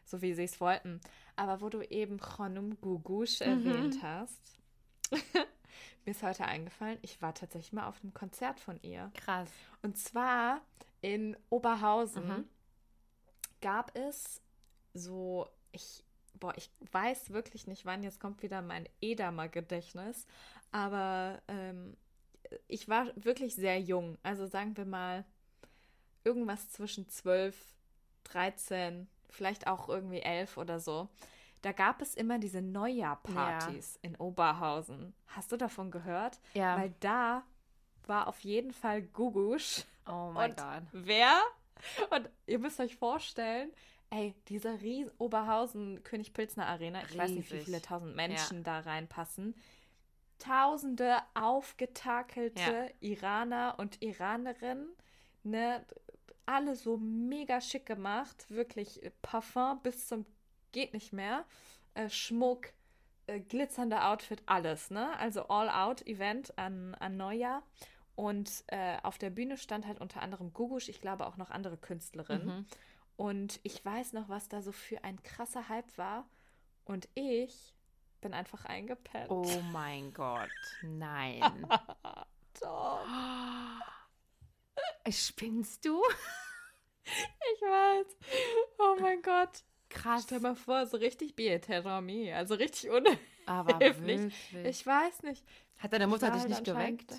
so 0.06 0.22
wie 0.22 0.32
sie 0.32 0.44
es 0.44 0.60
wollten. 0.60 1.00
Aber 1.34 1.60
wo 1.60 1.68
du 1.68 1.82
eben 1.82 2.18
Khonum 2.18 2.80
Gugush 2.80 3.40
mhm. 3.40 3.46
erwähnt 3.46 4.02
hast, 4.02 4.40
mir 5.12 6.12
ist 6.12 6.22
heute 6.22 6.46
eingefallen, 6.46 6.98
ich 7.02 7.20
war 7.20 7.34
tatsächlich 7.34 7.72
mal 7.72 7.88
auf 7.88 8.02
einem 8.02 8.14
Konzert 8.14 8.60
von 8.60 8.80
ihr. 8.82 9.10
Krass. 9.14 9.50
Und 9.82 9.98
zwar 9.98 10.62
in 11.02 11.36
Oberhausen 11.50 12.28
mhm. 12.28 12.44
gab 13.60 13.94
es 13.96 14.40
so, 14.94 15.48
ich, 15.72 16.04
boah, 16.34 16.54
ich 16.56 16.70
weiß 16.92 17.30
wirklich 17.30 17.66
nicht, 17.66 17.84
wann 17.84 18.02
jetzt 18.02 18.20
kommt 18.20 18.42
wieder 18.42 18.62
mein 18.62 18.88
Edamer-Gedächtnis, 19.00 20.26
aber 20.72 21.42
ähm, 21.48 21.96
ich 22.68 22.88
war 22.88 23.08
wirklich 23.16 23.54
sehr 23.54 23.80
jung. 23.80 24.18
Also 24.22 24.46
sagen 24.46 24.76
wir 24.76 24.84
mal 24.84 25.24
irgendwas 26.24 26.70
zwischen 26.70 27.08
12, 27.08 27.56
13 28.24 29.08
vielleicht 29.30 29.66
auch 29.66 29.88
irgendwie 29.88 30.20
elf 30.20 30.56
oder 30.56 30.80
so. 30.80 31.08
Da 31.62 31.72
gab 31.72 32.00
es 32.00 32.14
immer 32.14 32.38
diese 32.38 32.62
Neujahrpartys 32.62 33.98
ja. 34.02 34.08
in 34.08 34.16
Oberhausen. 34.16 35.14
Hast 35.28 35.50
du 35.52 35.56
davon 35.56 35.90
gehört? 35.90 36.38
Ja. 36.54 36.76
Weil 36.78 36.94
da 37.00 37.42
war 38.06 38.28
auf 38.28 38.40
jeden 38.40 38.72
Fall 38.72 39.02
Gugusch. 39.02 39.84
Oh 40.06 40.30
mein 40.32 40.54
Gott. 40.54 40.82
Wer? 40.92 41.40
Und 42.10 42.28
ihr 42.46 42.58
müsst 42.58 42.78
euch 42.80 42.96
vorstellen, 42.96 43.70
ey, 44.10 44.34
diese 44.48 44.80
riesen 44.80 45.10
Oberhausen 45.18 46.02
König 46.04 46.32
Pilzner 46.32 46.66
Arena, 46.66 47.00
ich 47.00 47.06
Riesig. 47.06 47.18
weiß 47.18 47.30
nicht, 47.30 47.52
wie 47.52 47.60
viele 47.60 47.82
tausend 47.82 48.16
Menschen 48.16 48.58
ja. 48.58 48.62
da 48.62 48.78
reinpassen. 48.80 49.54
Tausende 50.38 51.18
aufgetakelte 51.34 52.60
ja. 52.60 52.88
Iraner 53.00 53.74
und 53.78 54.02
Iranerinnen, 54.02 54.88
ne, 55.46 55.84
alle 56.46 56.76
so 56.76 56.96
mega 56.96 57.60
schick 57.60 57.86
gemacht. 57.86 58.46
Wirklich 58.48 59.02
äh, 59.02 59.10
Parfum 59.22 59.80
bis 59.82 60.06
zum 60.08 60.26
geht 60.72 60.92
nicht 60.92 61.12
mehr. 61.12 61.44
Äh, 61.94 62.08
Schmuck, 62.10 62.68
äh, 63.26 63.40
glitzernde 63.40 64.04
Outfit, 64.04 64.42
alles, 64.46 64.90
ne? 64.90 65.16
Also 65.18 65.48
All-Out-Event 65.48 66.56
an, 66.58 66.94
an 66.96 67.16
Neujahr. 67.16 67.62
Und 68.14 68.64
äh, 68.68 68.96
auf 69.02 69.18
der 69.18 69.30
Bühne 69.30 69.58
stand 69.58 69.86
halt 69.86 70.00
unter 70.00 70.22
anderem 70.22 70.52
Gugusch, 70.52 70.88
ich 70.88 71.00
glaube 71.00 71.26
auch 71.26 71.36
noch 71.36 71.50
andere 71.50 71.76
Künstlerinnen. 71.76 72.46
Mhm. 72.46 72.66
Und 73.16 73.60
ich 73.62 73.84
weiß 73.84 74.12
noch, 74.12 74.28
was 74.28 74.48
da 74.48 74.62
so 74.62 74.72
für 74.72 75.04
ein 75.04 75.22
krasser 75.22 75.68
Hype 75.68 75.96
war. 75.98 76.28
Und 76.84 77.08
ich 77.14 77.74
bin 78.20 78.32
einfach 78.32 78.64
eingepennt. 78.64 79.30
Oh 79.30 79.60
mein 79.72 80.12
Gott, 80.12 80.50
nein. 80.82 81.66
Doch. 82.60 83.06
Spinnst 85.10 85.84
du? 85.84 86.00
Ich 87.54 87.62
weiß. 87.62 88.06
Oh 88.80 88.96
mein 89.00 89.22
Gott. 89.22 89.62
Krass. 89.90 90.24
Stell 90.24 90.40
mal 90.40 90.56
vor, 90.56 90.86
so 90.86 90.96
richtig 90.96 91.36
Bieterami. 91.36 92.32
Also 92.32 92.54
richtig 92.56 92.90
Aber 93.46 93.74
unhilflich. 93.76 94.34
Ich 94.64 94.84
weiß 94.84 95.22
nicht. 95.22 95.44
Hat 95.78 95.92
deine 95.92 96.08
Mutter 96.08 96.32
dich 96.32 96.40
halt 96.40 96.48
nicht 96.50 96.64
geweckt? 96.64 97.12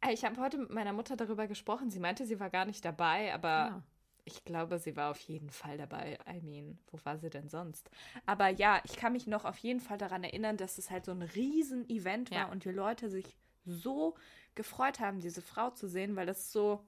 Äh, 0.00 0.12
Ich 0.12 0.24
habe 0.24 0.40
heute 0.40 0.58
mit 0.58 0.70
meiner 0.70 0.92
Mutter 0.92 1.16
darüber 1.16 1.48
gesprochen. 1.48 1.90
Sie 1.90 1.98
meinte, 1.98 2.24
sie 2.24 2.38
war 2.38 2.50
gar 2.50 2.64
nicht 2.64 2.84
dabei, 2.84 3.34
aber 3.34 3.48
Ah. 3.48 3.82
ich 4.24 4.44
glaube, 4.44 4.78
sie 4.78 4.94
war 4.94 5.10
auf 5.10 5.18
jeden 5.22 5.50
Fall 5.50 5.76
dabei. 5.76 6.16
I 6.32 6.40
mean, 6.40 6.78
wo 6.92 7.00
war 7.02 7.18
sie 7.18 7.30
denn 7.30 7.48
sonst? 7.48 7.90
Aber 8.26 8.46
ja, 8.48 8.80
ich 8.84 8.94
kann 8.94 9.12
mich 9.12 9.26
noch 9.26 9.44
auf 9.44 9.58
jeden 9.58 9.80
Fall 9.80 9.98
daran 9.98 10.22
erinnern, 10.22 10.56
dass 10.56 10.78
es 10.78 10.88
halt 10.88 11.04
so 11.04 11.10
ein 11.10 11.22
Riesen-Event 11.22 12.30
war 12.30 12.38
Ja. 12.38 12.50
und 12.52 12.64
die 12.64 12.70
Leute 12.70 13.10
sich 13.10 13.36
so 13.64 14.16
gefreut 14.54 15.00
haben, 15.00 15.20
diese 15.20 15.42
Frau 15.42 15.70
zu 15.70 15.88
sehen, 15.88 16.16
weil 16.16 16.26
das 16.26 16.52
so 16.52 16.84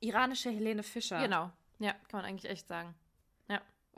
iranische 0.00 0.50
Helene 0.50 0.82
Fischer 0.82 1.20
Genau. 1.22 1.50
Ja, 1.78 1.92
kann 2.08 2.20
man 2.20 2.24
eigentlich 2.24 2.50
echt 2.50 2.66
sagen. 2.66 2.94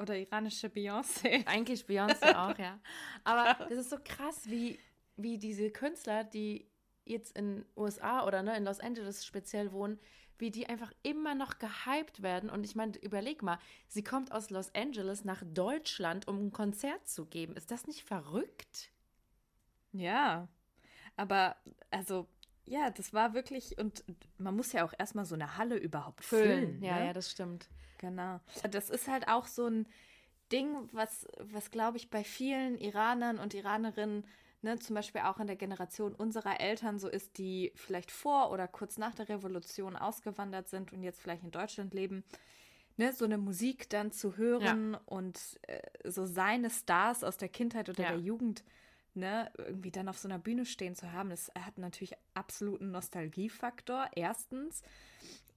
oder 0.01 0.17
iranische 0.19 0.69
Beyoncé. 0.69 1.47
Eigentlich 1.47 1.85
Beyoncé 1.85 2.35
auch, 2.35 2.59
ja. 2.59 2.81
Aber 3.23 3.55
das 3.69 3.79
ist 3.79 3.91
so 3.91 3.99
krass, 4.03 4.49
wie, 4.49 4.79
wie 5.17 5.39
diese 5.39 5.71
Künstler, 5.71 6.25
die 6.25 6.69
jetzt 7.05 7.37
in 7.37 7.65
USA 7.77 8.27
oder 8.27 8.43
ne, 8.43 8.57
in 8.57 8.65
Los 8.65 8.81
Angeles 8.81 9.27
speziell 9.27 9.73
wohnen, 9.73 10.01
wie 10.39 10.51
die 10.51 10.67
einfach 10.69 10.93
immer 11.03 11.35
noch 11.35 11.59
gehypt 11.59 12.23
werden. 12.23 12.49
Und 12.49 12.65
ich 12.65 12.75
meine, 12.75 12.97
überleg 12.99 13.43
mal, 13.43 13.59
sie 13.89 14.03
kommt 14.03 14.33
aus 14.33 14.49
Los 14.49 14.75
Angeles 14.75 15.25
nach 15.25 15.43
Deutschland, 15.45 16.27
um 16.27 16.47
ein 16.47 16.53
Konzert 16.53 17.07
zu 17.07 17.27
geben. 17.27 17.55
Ist 17.57 17.71
das 17.71 17.87
nicht 17.87 18.05
verrückt? 18.05 18.91
Ja, 19.93 20.49
aber 21.17 21.57
also 21.91 22.27
ja, 22.67 22.91
das 22.91 23.13
war 23.13 23.35
wirklich 23.35 23.79
und 23.79 24.05
man 24.39 24.55
muss 24.55 24.73
ja 24.73 24.85
auch 24.85 24.95
erstmal 24.97 25.25
so 25.25 25.35
eine 25.35 25.57
Halle 25.57 25.77
überhaupt 25.77 26.25
füllen. 26.25 26.81
Ja, 26.83 26.99
ne? 26.99 27.07
ja, 27.07 27.13
das 27.13 27.31
stimmt. 27.31 27.69
Genau. 27.99 28.41
Das 28.71 28.91
ist 28.91 29.09
halt 29.09 29.29
auch 29.29 29.47
so 29.47 29.67
ein 29.67 29.87
Ding, 30.53 30.89
was, 30.93 31.27
was 31.39 31.71
glaube 31.71 31.97
ich, 31.97 32.11
bei 32.11 32.25
vielen 32.25 32.79
Iranern 32.79 33.39
und 33.39 33.55
Iranerinnen, 33.55 34.25
ne, 34.63 34.79
zum 34.79 34.95
Beispiel 34.95 35.23
auch 35.23 35.39
in 35.39 35.47
der 35.47 35.57
Generation 35.57 36.15
unserer 36.15 36.61
Eltern 36.61 36.99
so 36.99 37.09
ist, 37.09 37.39
die 37.39 37.73
vielleicht 37.75 38.11
vor 38.11 38.51
oder 38.51 38.67
kurz 38.69 38.99
nach 38.99 39.15
der 39.15 39.29
Revolution 39.29 39.97
ausgewandert 39.97 40.69
sind 40.69 40.93
und 40.93 41.03
jetzt 41.03 41.21
vielleicht 41.21 41.45
in 41.45 41.51
Deutschland 41.51 41.95
leben, 41.95 42.25
ne, 42.97 43.13
so 43.13 43.25
eine 43.25 43.39
Musik 43.39 43.89
dann 43.91 44.13
zu 44.13 44.37
hören 44.37 44.97
und 45.07 45.39
äh, 45.67 45.81
so 46.09 46.27
seine 46.27 46.71
Stars 46.71 47.23
aus 47.23 47.37
der 47.37 47.49
Kindheit 47.49 47.89
oder 47.89 48.03
Ja. 48.03 48.11
der 48.11 48.21
Jugend 48.21 48.65
ne, 49.15 49.51
irgendwie 49.59 49.91
dann 49.91 50.09
auf 50.09 50.19
so 50.19 50.29
einer 50.29 50.39
Bühne 50.39 50.67
stehen 50.67 50.95
zu 50.95 51.13
haben, 51.13 51.31
das 51.31 51.51
hat 51.59 51.79
natürlich 51.79 52.15
absoluten 52.35 52.91
Nostalgiefaktor, 52.91 54.09
erstens. 54.15 54.83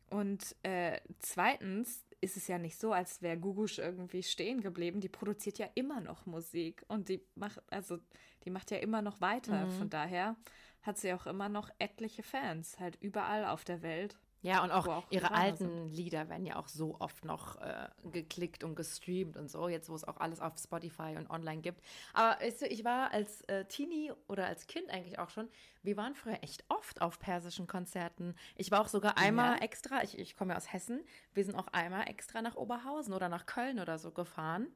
Und 0.09 0.55
äh, 0.63 0.99
zweitens 1.19 2.03
ist 2.21 2.37
es 2.37 2.47
ja 2.47 2.57
nicht 2.57 2.79
so, 2.79 2.93
als 2.93 3.21
wäre 3.21 3.37
Gugusch 3.37 3.79
irgendwie 3.79 4.23
stehen 4.23 4.61
geblieben. 4.61 5.01
Die 5.01 5.09
produziert 5.09 5.57
ja 5.57 5.67
immer 5.75 5.99
noch 5.99 6.25
Musik 6.25 6.83
und 6.87 7.09
die 7.09 7.21
macht, 7.35 7.61
also 7.69 7.99
die 8.45 8.49
macht 8.49 8.71
ja 8.71 8.77
immer 8.77 9.01
noch 9.01 9.19
weiter. 9.21 9.65
Mhm. 9.65 9.71
Von 9.71 9.89
daher 9.89 10.35
hat 10.81 10.97
sie 10.97 11.13
auch 11.13 11.25
immer 11.25 11.49
noch 11.49 11.69
etliche 11.79 12.23
Fans, 12.23 12.79
halt 12.79 12.97
überall 13.01 13.45
auf 13.45 13.65
der 13.65 13.81
Welt. 13.81 14.17
Ja, 14.43 14.61
und 14.61 14.71
auch, 14.71 14.87
auch 14.87 15.05
ihre 15.09 15.31
alten 15.31 15.89
Lieder 15.89 16.27
werden 16.27 16.45
ja 16.45 16.57
auch 16.57 16.67
so 16.67 16.97
oft 16.99 17.23
noch 17.23 17.61
äh, 17.61 17.87
geklickt 18.11 18.65
und 18.65 18.75
gestreamt 18.75 19.37
und 19.37 19.49
so, 19.49 19.69
jetzt 19.69 19.89
wo 19.89 19.95
es 19.95 20.03
auch 20.03 20.17
alles 20.17 20.41
auf 20.41 20.57
Spotify 20.57 21.15
und 21.17 21.29
online 21.29 21.61
gibt. 21.61 21.81
Aber 22.13 22.39
weißt 22.41 22.63
du, 22.63 22.67
ich 22.67 22.83
war 22.83 23.11
als 23.11 23.41
äh, 23.43 23.63
Teenie 23.65 24.11
oder 24.27 24.45
als 24.45 24.67
Kind 24.67 24.89
eigentlich 24.89 25.17
auch 25.17 25.29
schon, 25.29 25.47
wir 25.81 25.95
waren 25.95 26.13
früher 26.13 26.43
echt 26.43 26.65
oft 26.67 27.01
auf 27.01 27.19
persischen 27.19 27.67
Konzerten. 27.67 28.35
Ich 28.55 28.69
war 28.69 28.81
auch 28.81 28.89
sogar 28.89 29.17
einmal 29.17 29.55
Ja? 29.55 29.61
extra, 29.63 30.03
ich, 30.03 30.19
ich 30.19 30.35
komme 30.35 30.51
ja 30.51 30.57
aus 30.57 30.73
Hessen, 30.73 30.99
wir 31.33 31.45
sind 31.45 31.55
auch 31.55 31.67
einmal 31.67 32.09
extra 32.09 32.41
nach 32.41 32.55
Oberhausen 32.55 33.13
oder 33.13 33.29
nach 33.29 33.45
Köln 33.45 33.79
oder 33.79 33.97
so 33.97 34.11
gefahren. 34.11 34.67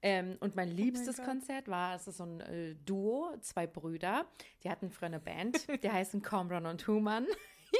Ähm, 0.00 0.36
und 0.38 0.54
mein 0.54 0.68
liebstes 0.68 1.16
Gott. 1.16 1.26
Konzert 1.26 1.66
war, 1.66 1.96
es 1.96 2.06
ist 2.06 2.18
so 2.18 2.24
ein 2.24 2.40
äh, 2.40 2.76
Duo, 2.84 3.36
zwei 3.40 3.66
Brüder, 3.66 4.26
die 4.62 4.70
hatten 4.70 4.90
früher 4.90 5.06
eine 5.06 5.18
Band, 5.18 5.66
die 5.82 5.90
heißen 5.90 6.22
Comron 6.22 6.66
und 6.66 6.86
Human. 6.86 7.26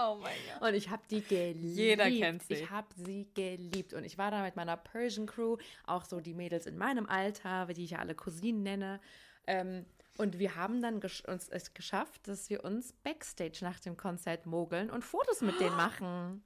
Oh 0.00 0.18
mein 0.20 0.36
Gott. 0.52 0.68
Und 0.68 0.74
ich 0.74 0.90
habe 0.90 1.02
die 1.10 1.22
geliebt. 1.22 1.76
Jeder 1.76 2.10
kennt 2.10 2.42
sie. 2.42 2.54
Ich 2.54 2.70
habe 2.70 2.88
sie 2.94 3.26
geliebt. 3.34 3.94
Und 3.94 4.04
ich 4.04 4.18
war 4.18 4.30
da 4.30 4.42
mit 4.42 4.54
meiner 4.54 4.76
Persian 4.76 5.26
Crew, 5.26 5.56
auch 5.86 6.04
so 6.04 6.20
die 6.20 6.34
Mädels 6.34 6.66
in 6.66 6.76
meinem 6.76 7.06
Alter, 7.06 7.66
die 7.66 7.84
ich 7.84 7.92
ja 7.92 7.98
alle 7.98 8.14
Cousinen 8.14 8.62
nenne. 8.62 9.00
Ähm, 9.46 9.86
und 10.18 10.38
wir 10.38 10.56
haben 10.56 10.82
dann 10.82 11.00
uns 11.00 11.48
es 11.48 11.74
geschafft, 11.74 12.28
dass 12.28 12.50
wir 12.50 12.64
uns 12.64 12.92
Backstage 12.92 13.58
nach 13.62 13.80
dem 13.80 13.96
Konzert 13.96 14.46
mogeln 14.46 14.90
und 14.90 15.04
Fotos 15.04 15.40
mit 15.40 15.58
denen 15.58 15.76
machen. 15.76 16.44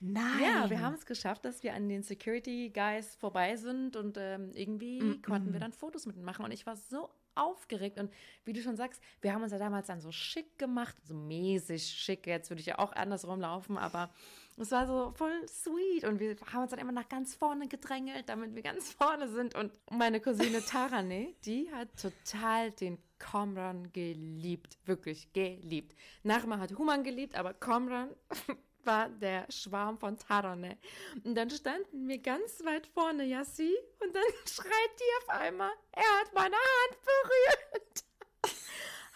Nein. 0.00 0.42
Ja, 0.42 0.70
wir 0.70 0.80
haben 0.80 0.94
es 0.94 1.04
geschafft, 1.04 1.44
dass 1.44 1.62
wir 1.62 1.74
an 1.74 1.88
den 1.88 2.02
Security 2.02 2.70
Guys 2.70 3.16
vorbei 3.16 3.56
sind 3.56 3.96
und 3.96 4.16
ähm, 4.18 4.50
irgendwie 4.54 5.20
konnten 5.20 5.52
wir 5.52 5.60
dann 5.60 5.72
Fotos 5.72 6.06
mit 6.06 6.16
ihnen 6.16 6.24
machen. 6.24 6.44
Und 6.44 6.52
ich 6.52 6.66
war 6.66 6.76
so 6.76 7.10
aufgeregt. 7.34 7.98
Und 7.98 8.12
wie 8.44 8.52
du 8.52 8.62
schon 8.62 8.76
sagst, 8.76 9.02
wir 9.20 9.32
haben 9.32 9.42
uns 9.42 9.52
ja 9.52 9.58
damals 9.58 9.86
dann 9.86 10.00
so 10.00 10.12
schick 10.12 10.58
gemacht, 10.58 10.96
so 11.04 11.14
mäßig 11.14 11.84
schick. 11.84 12.26
Jetzt 12.26 12.50
würde 12.50 12.60
ich 12.60 12.66
ja 12.66 12.78
auch 12.78 12.92
andersrum 12.92 13.40
laufen, 13.40 13.78
aber 13.78 14.10
es 14.56 14.70
war 14.70 14.86
so 14.86 15.12
voll 15.16 15.46
sweet. 15.48 16.04
Und 16.04 16.20
wir 16.20 16.36
haben 16.52 16.62
uns 16.62 16.70
dann 16.70 16.80
immer 16.80 16.92
nach 16.92 17.08
ganz 17.08 17.34
vorne 17.34 17.68
gedrängelt, 17.68 18.28
damit 18.28 18.54
wir 18.54 18.62
ganz 18.62 18.92
vorne 18.92 19.28
sind. 19.28 19.54
Und 19.54 19.72
meine 19.90 20.20
Cousine 20.20 20.64
Tarane, 20.64 21.34
die 21.44 21.70
hat 21.72 21.88
total 22.00 22.70
den 22.72 22.98
Comran 23.18 23.92
geliebt. 23.92 24.78
Wirklich 24.84 25.32
geliebt. 25.32 25.94
Nachma 26.22 26.58
hat 26.58 26.76
Human 26.76 27.04
geliebt, 27.04 27.36
aber 27.36 27.54
Comran 27.54 28.10
war 28.84 29.08
der 29.08 29.46
Schwarm 29.50 29.98
von 29.98 30.16
Tarane. 30.18 30.78
Und 31.24 31.34
dann 31.34 31.50
standen 31.50 32.08
wir 32.08 32.18
ganz 32.18 32.64
weit 32.64 32.86
vorne, 32.86 33.24
Yassi, 33.24 33.76
und 34.00 34.14
dann 34.14 34.22
schreit 34.46 34.90
die 34.98 35.22
auf 35.22 35.28
einmal, 35.40 35.72
er 35.92 36.20
hat 36.20 36.34
meine 36.34 36.56
Hand 36.56 36.98
berührt. 37.04 38.04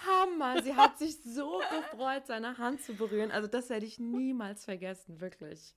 Hammer, 0.07 0.63
sie 0.63 0.75
hat 0.75 0.99
sich 0.99 1.23
so 1.23 1.61
gefreut, 1.71 2.27
seine 2.27 2.59
Hand 2.59 2.83
zu 2.83 2.95
berühren. 2.95 3.31
Also 3.31 3.49
das 3.49 3.71
werde 3.71 3.87
ich 3.87 3.99
niemals 3.99 4.65
vergessen, 4.65 5.21
wirklich. 5.21 5.75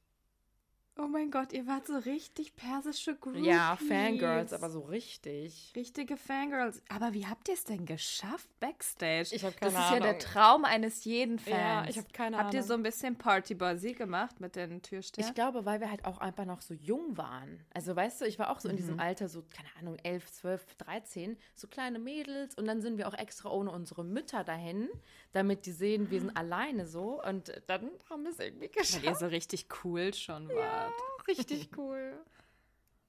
Oh 0.99 1.07
mein 1.07 1.29
Gott, 1.29 1.53
ihr 1.53 1.67
wart 1.67 1.85
so 1.85 1.95
richtig 1.97 2.55
persische 2.55 3.15
Groupies. 3.15 3.45
Ja, 3.45 3.75
Fangirls, 3.75 4.51
aber 4.51 4.69
so 4.71 4.79
richtig. 4.79 5.71
Richtige 5.75 6.17
Fangirls. 6.17 6.81
Aber 6.89 7.13
wie 7.13 7.27
habt 7.27 7.47
ihr 7.49 7.53
es 7.53 7.63
denn 7.65 7.85
geschafft 7.85 8.49
backstage? 8.59 9.27
Ich 9.31 9.45
hab 9.45 9.59
Das 9.59 9.73
keine 9.73 9.85
ist 9.85 9.91
ja 9.91 9.99
der 9.99 10.09
Ahnung. 10.09 10.19
Traum 10.21 10.65
eines 10.65 11.03
jeden 11.05 11.37
Fans. 11.37 11.55
Ja, 11.55 11.85
ich 11.87 11.97
hab 11.99 12.11
keine 12.13 12.37
Habt 12.37 12.53
ihr 12.55 12.59
Ahnung. 12.61 12.67
so 12.67 12.73
ein 12.73 12.83
bisschen 12.83 13.15
Party-Buzzy 13.15 13.93
gemacht 13.93 14.39
mit 14.39 14.55
den 14.55 14.81
Türstern? 14.81 15.23
Ich 15.23 15.33
glaube, 15.35 15.65
weil 15.65 15.79
wir 15.81 15.91
halt 15.91 16.03
auch 16.05 16.17
einfach 16.17 16.45
noch 16.45 16.61
so 16.61 16.73
jung 16.73 17.15
waren. 17.15 17.63
Also, 17.75 17.95
weißt 17.95 18.21
du, 18.21 18.25
ich 18.25 18.39
war 18.39 18.49
auch 18.49 18.59
so 18.59 18.67
in 18.67 18.73
Mhm. 18.75 18.77
diesem 18.77 18.99
Alter, 18.99 19.29
so, 19.29 19.43
keine 19.43 19.69
Ahnung, 19.79 19.97
11, 20.03 20.31
12, 20.31 20.75
13, 20.77 21.37
so 21.55 21.67
kleine 21.67 21.99
Mädels. 21.99 22.55
Und 22.55 22.65
dann 22.65 22.81
sind 22.81 22.97
wir 22.97 23.07
auch 23.07 23.13
extra 23.17 23.49
ohne 23.51 23.69
unsere 23.71 24.03
Mütter 24.03 24.43
dahin, 24.43 24.89
damit 25.37 25.65
die 25.65 25.71
sehen, 25.71 26.09
wir 26.09 26.19
sind 26.19 26.35
alleine 26.35 26.85
so. 26.87 27.23
Und 27.23 27.51
dann 27.67 27.89
haben 28.09 28.23
wir 28.23 28.31
es 28.31 28.39
irgendwie 28.39 28.69
Weil 28.69 28.75
ihr 28.75 28.81
geschafft. 28.81 29.19
so 29.19 29.27
richtig 29.27 29.67
cool 29.83 30.13
schon 30.13 30.49
wart. 30.49 30.93
Richtig 31.27 31.69
cool. 31.77 32.17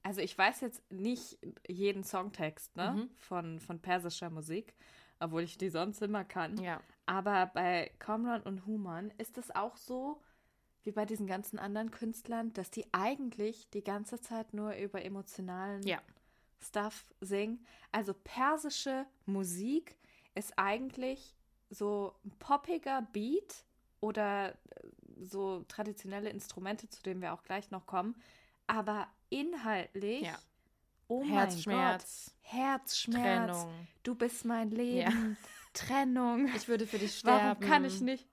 Also 0.03 0.21
ich 0.21 0.37
weiß 0.37 0.61
jetzt 0.61 0.81
nicht 0.91 1.37
jeden 1.67 2.03
Songtext 2.03 2.75
ne? 2.77 2.91
Mhm. 2.93 3.09
von, 3.17 3.59
von 3.59 3.79
persischer 3.81 4.29
Musik, 4.29 4.73
obwohl 5.19 5.41
ich 5.43 5.57
die 5.57 5.69
sonst 5.69 6.01
immer 6.01 6.23
kann. 6.23 6.57
Ja. 6.57 6.81
Aber 7.05 7.47
bei 7.47 7.91
Comran 7.99 8.41
und 8.43 8.65
Human 8.65 9.11
ist 9.17 9.37
es 9.37 9.53
auch 9.53 9.75
so, 9.75 10.21
wie 10.83 10.91
bei 10.91 11.05
diesen 11.05 11.27
ganzen 11.27 11.59
anderen 11.59 11.91
Künstlern, 11.91 12.53
dass 12.53 12.71
die 12.71 12.85
eigentlich 12.93 13.69
die 13.71 13.83
ganze 13.83 14.21
Zeit 14.21 14.53
nur 14.53 14.75
über 14.75 15.03
emotionalen 15.03 15.83
Ja. 15.85 16.01
Stuff 16.61 17.05
singen. 17.19 17.65
Also 17.91 18.13
persische 18.13 19.05
Musik 19.25 19.97
ist 20.35 20.53
eigentlich 20.57 21.35
so 21.69 22.15
ein 22.25 22.31
poppiger 22.39 23.01
Beat 23.13 23.63
oder 23.99 24.49
äh, 24.51 24.55
so 25.21 25.63
traditionelle 25.67 26.29
Instrumente, 26.29 26.89
zu 26.89 27.01
denen 27.03 27.21
wir 27.21 27.33
auch 27.33 27.43
gleich 27.43 27.71
noch 27.71 27.85
kommen, 27.85 28.15
aber 28.67 29.07
inhaltlich, 29.29 30.21
Ja. 30.21 30.37
oh 31.07 31.19
mein 31.23 31.29
Gott, 31.29 31.37
Herzschmerz, 31.39 32.35
Herzschmerz, 32.41 33.57
Trennung. 33.57 33.73
du 34.03 34.15
bist 34.15 34.45
mein 34.45 34.71
Leben, 34.71 35.37
Trennung. 35.73 36.47
Ich 36.55 36.67
würde 36.67 36.87
für 36.87 36.97
dich 36.99 37.17
sterben. 37.19 37.59
Warum 37.59 37.59
kann 37.69 37.85
ich 37.85 38.01
nicht? 38.01 38.27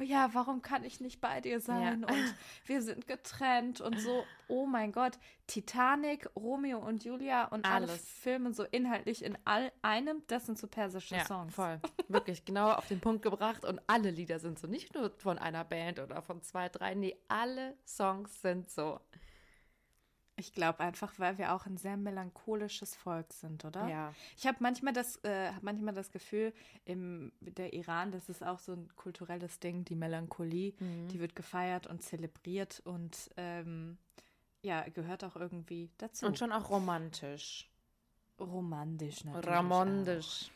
Ja, 0.00 0.30
warum 0.32 0.62
kann 0.62 0.84
ich 0.84 1.00
nicht 1.00 1.20
bei 1.20 1.40
dir 1.40 1.60
sein? 1.60 2.02
Ja. 2.02 2.08
Und 2.08 2.34
wir 2.66 2.82
sind 2.82 3.06
getrennt 3.06 3.80
und 3.80 3.98
so, 4.00 4.24
oh 4.48 4.66
mein 4.66 4.92
Gott, 4.92 5.18
Titanic, 5.46 6.28
Romeo 6.36 6.78
und 6.78 7.04
Julia 7.04 7.46
und 7.46 7.64
alle 7.64 7.88
Alles. 7.88 8.08
Filme 8.08 8.52
so 8.52 8.64
inhaltlich 8.64 9.24
in 9.24 9.36
all 9.44 9.72
einem, 9.82 10.22
das 10.26 10.46
sind 10.46 10.58
so 10.58 10.66
persische 10.66 11.16
Ja, 11.16 11.24
Songs. 11.24 11.54
voll. 11.54 11.80
Wirklich 12.08 12.44
genau 12.44 12.72
auf 12.72 12.86
den 12.88 13.00
Punkt 13.00 13.22
gebracht. 13.22 13.64
Und 13.64 13.80
alle 13.86 14.10
Lieder 14.10 14.38
sind 14.38 14.58
so. 14.58 14.66
Nicht 14.66 14.94
nur 14.94 15.10
von 15.18 15.38
einer 15.38 15.64
Band 15.64 15.98
oder 16.00 16.22
von 16.22 16.42
zwei, 16.42 16.68
drei. 16.68 16.94
Nee, 16.94 17.16
alle 17.28 17.76
Songs 17.86 18.40
sind 18.42 18.70
so. 18.70 19.00
Ich 20.38 20.52
glaube 20.52 20.80
einfach, 20.80 21.12
weil 21.18 21.36
wir 21.36 21.52
auch 21.52 21.66
ein 21.66 21.76
sehr 21.76 21.96
melancholisches 21.96 22.94
Volk 22.94 23.32
sind, 23.32 23.64
oder? 23.64 23.88
Ja. 23.88 24.14
Ich 24.36 24.46
habe 24.46 24.58
manchmal 24.60 24.92
das, 24.92 25.16
äh, 25.24 25.52
hab 25.52 25.62
manchmal 25.64 25.94
das 25.94 26.12
Gefühl, 26.12 26.52
im 26.84 27.32
der 27.40 27.72
Iran, 27.72 28.12
das 28.12 28.28
ist 28.28 28.44
auch 28.44 28.60
so 28.60 28.72
ein 28.72 28.88
kulturelles 28.96 29.58
Ding, 29.58 29.84
die 29.84 29.96
Melancholie, 29.96 30.74
Mhm. 30.78 31.08
die 31.08 31.18
wird 31.18 31.34
gefeiert 31.34 31.88
und 31.88 32.02
zelebriert 32.02 32.80
und 32.84 33.30
ähm, 33.36 33.98
ja, 34.62 34.82
gehört 34.88 35.24
auch 35.24 35.36
irgendwie 35.36 35.90
dazu. 35.98 36.26
Und 36.26 36.38
schon 36.38 36.52
auch 36.52 36.70
romantisch. 36.70 37.68
romantisch 38.38 39.24
natürlich. 39.24 39.46
Ramondisch. 39.48 40.50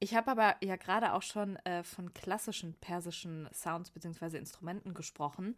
Ich 0.00 0.14
habe 0.14 0.30
aber 0.30 0.56
ja 0.62 0.76
gerade 0.76 1.12
auch 1.14 1.22
schon 1.22 1.56
äh, 1.64 1.82
von 1.82 2.12
klassischen 2.14 2.74
persischen 2.74 3.48
Sounds 3.52 3.90
bzw. 3.90 4.36
Instrumenten 4.38 4.92
gesprochen. 4.94 5.56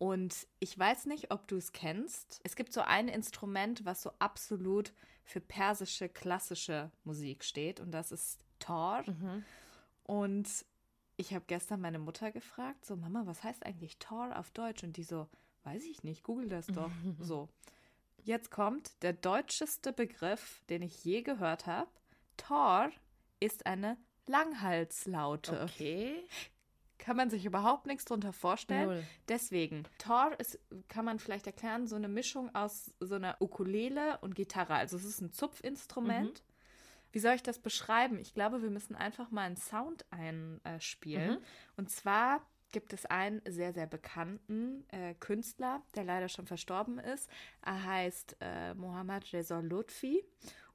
Und 0.00 0.46
ich 0.60 0.78
weiß 0.78 1.04
nicht, 1.04 1.30
ob 1.30 1.46
du 1.46 1.58
es 1.58 1.72
kennst. 1.72 2.40
Es 2.42 2.56
gibt 2.56 2.72
so 2.72 2.80
ein 2.80 3.06
Instrument, 3.06 3.84
was 3.84 4.00
so 4.00 4.10
absolut 4.18 4.94
für 5.24 5.42
persische 5.42 6.08
klassische 6.08 6.90
Musik 7.04 7.44
steht. 7.44 7.80
Und 7.80 7.90
das 7.90 8.10
ist 8.10 8.42
Tor. 8.58 9.04
Mhm. 9.06 9.44
Und 10.04 10.48
ich 11.18 11.34
habe 11.34 11.44
gestern 11.46 11.82
meine 11.82 11.98
Mutter 11.98 12.32
gefragt, 12.32 12.86
so 12.86 12.96
Mama, 12.96 13.26
was 13.26 13.44
heißt 13.44 13.66
eigentlich 13.66 13.98
Tor 13.98 14.38
auf 14.38 14.50
Deutsch? 14.52 14.82
Und 14.84 14.96
die 14.96 15.04
so, 15.04 15.28
weiß 15.64 15.84
ich 15.84 16.02
nicht, 16.02 16.22
google 16.22 16.48
das 16.48 16.66
doch. 16.68 16.90
so. 17.20 17.50
Jetzt 18.24 18.50
kommt 18.50 19.02
der 19.02 19.12
deutscheste 19.12 19.92
Begriff, 19.92 20.62
den 20.70 20.80
ich 20.80 21.04
je 21.04 21.20
gehört 21.20 21.66
habe. 21.66 21.90
Tor 22.38 22.90
ist 23.38 23.66
eine 23.66 23.98
Langhalslaute. 24.26 25.60
Okay. 25.64 26.24
Kann 27.00 27.16
man 27.16 27.30
sich 27.30 27.46
überhaupt 27.46 27.86
nichts 27.86 28.04
drunter 28.04 28.32
vorstellen. 28.32 28.88
Null. 28.88 29.04
Deswegen, 29.28 29.84
Tor 29.98 30.32
ist, 30.38 30.58
kann 30.88 31.04
man 31.04 31.18
vielleicht 31.18 31.46
erklären, 31.46 31.86
so 31.86 31.96
eine 31.96 32.08
Mischung 32.08 32.54
aus 32.54 32.92
so 33.00 33.14
einer 33.14 33.36
Ukulele 33.40 34.18
und 34.20 34.34
Gitarre. 34.34 34.74
Also 34.74 34.96
es 34.96 35.04
ist 35.04 35.20
ein 35.20 35.32
Zupfinstrument. 35.32 36.42
Wie 37.12 37.18
soll 37.18 37.34
ich 37.34 37.42
das 37.42 37.58
beschreiben? 37.58 38.18
Ich 38.18 38.34
glaube, 38.34 38.62
wir 38.62 38.70
müssen 38.70 38.94
einfach 38.94 39.30
mal 39.30 39.42
einen 39.42 39.56
Sound 39.56 40.04
einspielen. 40.10 41.32
Mhm. 41.32 41.44
Und 41.76 41.90
zwar 41.90 42.42
gibt 42.70 42.92
es 42.92 43.06
einen 43.06 43.42
sehr, 43.48 43.72
sehr 43.72 43.86
bekannten 43.86 44.84
äh, 44.90 45.14
Künstler, 45.14 45.82
der 45.94 46.04
leider 46.04 46.28
schon 46.28 46.46
verstorben 46.46 46.98
ist. 46.98 47.28
Er 47.64 47.82
heißt 47.82 48.36
äh, 48.40 48.74
Mohammad 48.74 49.32
Reza 49.32 49.60
Lutfi. 49.60 50.24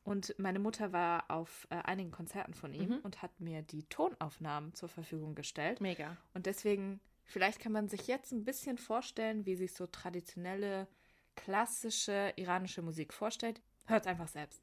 Und 0.05 0.33
meine 0.37 0.59
Mutter 0.59 0.93
war 0.93 1.25
auf 1.29 1.67
äh, 1.71 1.75
einigen 1.77 2.11
Konzerten 2.11 2.53
von 2.53 2.73
ihm 2.73 2.89
Mhm. 2.89 2.99
und 3.03 3.21
hat 3.23 3.39
mir 3.41 3.63
die 3.63 3.83
Tonaufnahmen 3.89 4.73
zur 4.75 4.87
Verfügung 4.87 5.33
gestellt. 5.35 5.81
Mega. 5.81 6.15
Und 6.35 6.45
deswegen, 6.45 6.99
vielleicht 7.23 7.59
kann 7.59 7.71
man 7.71 7.89
sich 7.89 8.05
jetzt 8.07 8.31
ein 8.31 8.45
bisschen 8.45 8.77
vorstellen, 8.77 9.45
wie 9.47 9.55
sich 9.55 9.73
so 9.73 9.87
traditionelle, 9.87 10.87
klassische 11.35 12.31
iranische 12.37 12.81
Musik 12.83 13.13
vorstellt. 13.13 13.61
Hört 13.87 14.05
einfach 14.07 14.27
selbst. 14.27 14.61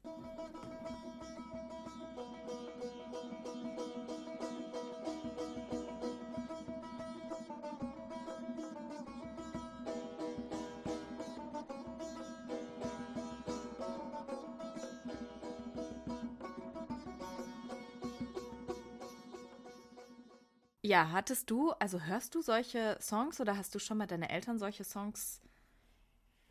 Ja, 20.85 21.11
hattest 21.11 21.49
du, 21.49 21.71
also 21.71 22.01
hörst 22.01 22.35
du 22.35 22.41
solche 22.41 22.97
Songs 22.99 23.39
oder 23.39 23.55
hast 23.57 23.73
du 23.73 23.79
schon 23.79 23.97
mal 23.97 24.05
deine 24.05 24.29
Eltern 24.29 24.59
solche 24.59 24.83
Songs 24.83 25.41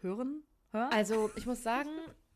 hören? 0.01 0.43
Hören? 0.71 0.91
Also, 0.91 1.31
ich 1.37 1.45
muss 1.45 1.63
sagen, 1.63 1.91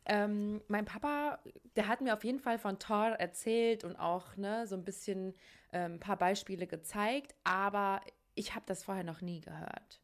ähm, 0.05 0.61
mein 0.67 0.85
Papa, 0.85 1.39
der 1.75 1.87
hat 1.87 2.01
mir 2.01 2.13
auf 2.13 2.23
jeden 2.23 2.39
Fall 2.39 2.59
von 2.59 2.77
Thor 2.77 3.07
erzählt 3.07 3.83
und 3.83 3.95
auch 3.95 4.37
ne, 4.37 4.67
so 4.67 4.75
ein 4.75 4.85
bisschen 4.85 5.33
ähm, 5.73 5.93
ein 5.93 5.99
paar 5.99 6.17
Beispiele 6.17 6.67
gezeigt, 6.67 7.33
aber 7.43 8.01
ich 8.35 8.53
habe 8.53 8.65
das 8.67 8.83
vorher 8.83 9.03
noch 9.03 9.21
nie 9.21 9.41
gehört. 9.41 9.99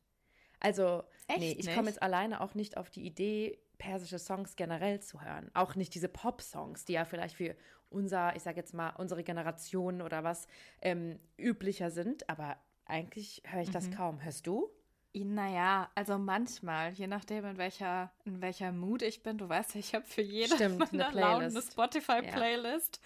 Also, 0.60 1.03
Echt 1.27 1.39
nee, 1.39 1.56
ich 1.60 1.71
komme 1.75 1.89
jetzt 1.89 2.01
alleine 2.01 2.41
auch 2.41 2.56
nicht 2.56 2.75
auf 2.75 2.89
die 2.89 3.06
Idee, 3.06 3.60
persische 3.77 4.17
Songs 4.17 4.56
generell 4.56 4.99
zu 4.99 5.21
hören. 5.21 5.51
Auch 5.53 5.75
nicht 5.75 5.93
diese 5.93 6.08
Pop-Songs, 6.10 6.86
die 6.86 6.93
ja 6.93 7.06
vielleicht 7.06 7.36
für 7.36 7.56
unser, 7.93 8.36
ich 8.36 8.43
sage 8.43 8.58
jetzt 8.58 8.73
mal, 8.73 8.89
unsere 8.97 9.23
Generation 9.23 10.01
oder 10.01 10.23
was 10.23 10.47
ähm, 10.82 11.19
üblicher 11.38 11.91
sind, 11.91 12.29
aber 12.29 12.58
eigentlich 12.86 13.41
höre 13.45 13.62
ich 13.62 13.71
das 13.71 13.88
Mhm. 13.88 13.93
kaum. 13.93 14.23
Hörst 14.23 14.45
du? 14.47 14.69
Naja, 15.15 15.91
also 15.93 16.17
manchmal, 16.17 16.91
je 16.93 17.06
nachdem, 17.06 17.45
in 17.45 17.58
welcher, 17.58 18.12
in 18.25 18.41
welcher 18.41 18.71
Mood 18.71 19.03
ich 19.03 19.21
bin. 19.21 19.38
Du 19.38 19.47
weißt 19.47 19.75
ja, 19.75 19.79
ich 19.79 19.93
habe 19.93 20.06
für 20.06 20.23
jede 20.23 20.56
Stimmt, 20.56 20.91
eine 20.91 21.03
Launen 21.03 21.15
eine 21.15 21.49
Playlist. 21.49 21.71
Spotify-Playlist. 21.73 22.99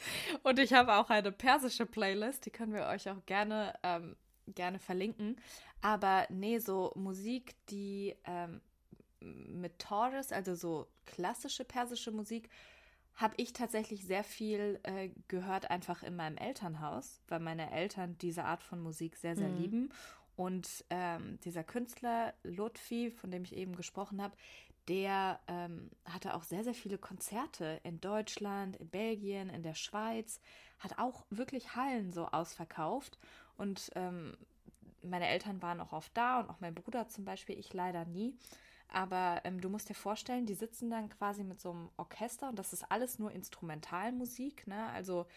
Und 0.43 0.57
ich 0.59 0.71
habe 0.71 0.93
auch 0.95 1.09
eine 1.09 1.33
persische 1.33 1.85
Playlist, 1.85 2.45
die 2.45 2.49
können 2.49 2.73
wir 2.73 2.85
euch 2.87 3.09
auch 3.09 3.25
gerne, 3.25 3.73
ähm, 3.83 4.15
gerne 4.47 4.79
verlinken. 4.79 5.35
Aber 5.81 6.25
nee, 6.29 6.59
so 6.59 6.93
Musik, 6.95 7.55
die 7.69 8.15
ähm, 8.23 8.61
mit 9.19 9.77
Taurus, 9.79 10.31
also 10.31 10.55
so 10.55 10.87
klassische 11.05 11.65
persische 11.65 12.11
Musik, 12.11 12.49
habe 13.17 13.33
ich 13.37 13.51
tatsächlich 13.51 14.05
sehr 14.05 14.23
viel 14.23 14.79
äh, 14.83 15.09
gehört, 15.27 15.69
einfach 15.71 16.03
in 16.03 16.15
meinem 16.15 16.37
Elternhaus, 16.37 17.21
weil 17.27 17.39
meine 17.39 17.71
Eltern 17.71 18.17
diese 18.19 18.45
Art 18.45 18.63
von 18.63 18.79
Musik 18.79 19.17
sehr, 19.17 19.35
sehr 19.35 19.49
Mhm. 19.49 19.57
lieben. 19.57 19.89
Und 20.35 20.85
ähm, 20.91 21.39
dieser 21.43 21.63
Künstler 21.63 22.35
Lutfi, 22.43 23.09
von 23.09 23.31
dem 23.31 23.43
ich 23.43 23.55
eben 23.55 23.75
gesprochen 23.75 24.21
habe, 24.21 24.37
der 24.87 25.39
ähm, 25.47 25.89
hatte 26.05 26.35
auch 26.35 26.43
sehr, 26.43 26.63
sehr 26.63 26.75
viele 26.75 26.99
Konzerte 26.99 27.81
in 27.83 27.99
Deutschland, 27.99 28.75
in 28.77 28.87
Belgien, 28.87 29.49
in 29.49 29.63
der 29.63 29.73
Schweiz, 29.73 30.39
hat 30.79 30.99
auch 30.99 31.25
wirklich 31.31 31.75
Hallen 31.75 32.13
so 32.13 32.27
ausverkauft. 32.27 33.17
Und 33.57 33.91
ähm, 33.95 34.37
meine 35.01 35.27
Eltern 35.27 35.61
waren 35.63 35.81
auch 35.81 35.91
oft 35.91 36.15
da 36.15 36.39
und 36.39 36.49
auch 36.51 36.59
mein 36.59 36.75
Bruder 36.75 37.07
zum 37.09 37.25
Beispiel, 37.25 37.57
ich 37.57 37.73
leider 37.73 38.05
nie. 38.05 38.37
Aber 38.89 39.41
ähm, 39.43 39.59
du 39.59 39.69
musst 39.69 39.89
dir 39.89 39.95
vorstellen, 39.95 40.45
die 40.45 40.53
sitzen 40.53 40.89
dann 40.89 41.09
quasi 41.09 41.43
mit 41.43 41.59
so 41.59 41.71
einem 41.71 41.89
Orchester 41.97 42.49
und 42.49 42.57
das 42.57 42.73
ist 42.73 42.89
alles 42.89 43.19
nur 43.19 43.31
Instrumentalmusik, 43.31 44.65
ne? 44.67 44.89
Also 44.89 45.27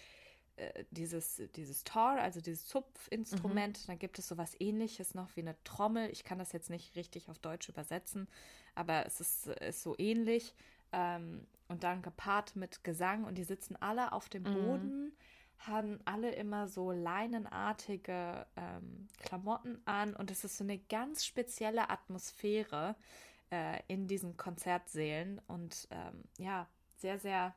äh, 0.57 0.85
dieses, 0.91 1.43
dieses 1.57 1.85
Tor, 1.85 2.11
also 2.11 2.41
dieses 2.41 2.67
Zupfinstrument, 2.67 3.89
dann 3.89 3.99
gibt 3.99 4.19
es 4.19 4.29
sowas 4.29 4.55
ähnliches 4.61 5.15
noch 5.15 5.35
wie 5.37 5.41
eine 5.41 5.57
Trommel. 5.65 6.11
Ich 6.11 6.23
kann 6.25 6.39
das 6.39 6.53
jetzt 6.53 6.71
nicht 6.71 6.95
richtig 6.97 7.29
auf 7.29 7.39
Deutsch 7.39 7.69
übersetzen, 7.69 8.29
aber 8.75 9.07
es 9.07 9.21
ist, 9.21 9.47
ist 9.47 9.83
so 9.83 9.95
ähnlich. 9.99 10.55
Ähm, 10.93 11.47
und 11.69 11.85
dann 11.85 12.03
gepaart 12.03 12.57
mit 12.57 12.83
Gesang 12.85 13.25
und 13.25 13.39
die 13.39 13.45
sitzen 13.45 13.77
alle 13.77 14.13
auf 14.13 14.29
dem 14.29 14.43
Mhm. 14.43 14.53
Boden, 14.53 15.13
haben 15.59 16.01
alle 16.05 16.33
immer 16.33 16.69
so 16.69 16.91
leinenartige 16.91 18.47
ähm, 18.57 19.09
Klamotten 19.19 19.81
an 19.85 20.15
und 20.17 20.31
es 20.31 20.45
ist 20.45 20.57
so 20.57 20.65
eine 20.65 20.79
ganz 20.79 21.25
spezielle 21.25 21.91
Atmosphäre 21.91 22.97
äh, 23.51 23.81
in 23.89 24.07
diesen 24.07 24.37
Konzertsälen 24.37 25.41
und 25.47 25.89
ähm, 25.91 26.25
ja, 26.39 26.69
sehr, 26.97 27.19
sehr, 27.19 27.55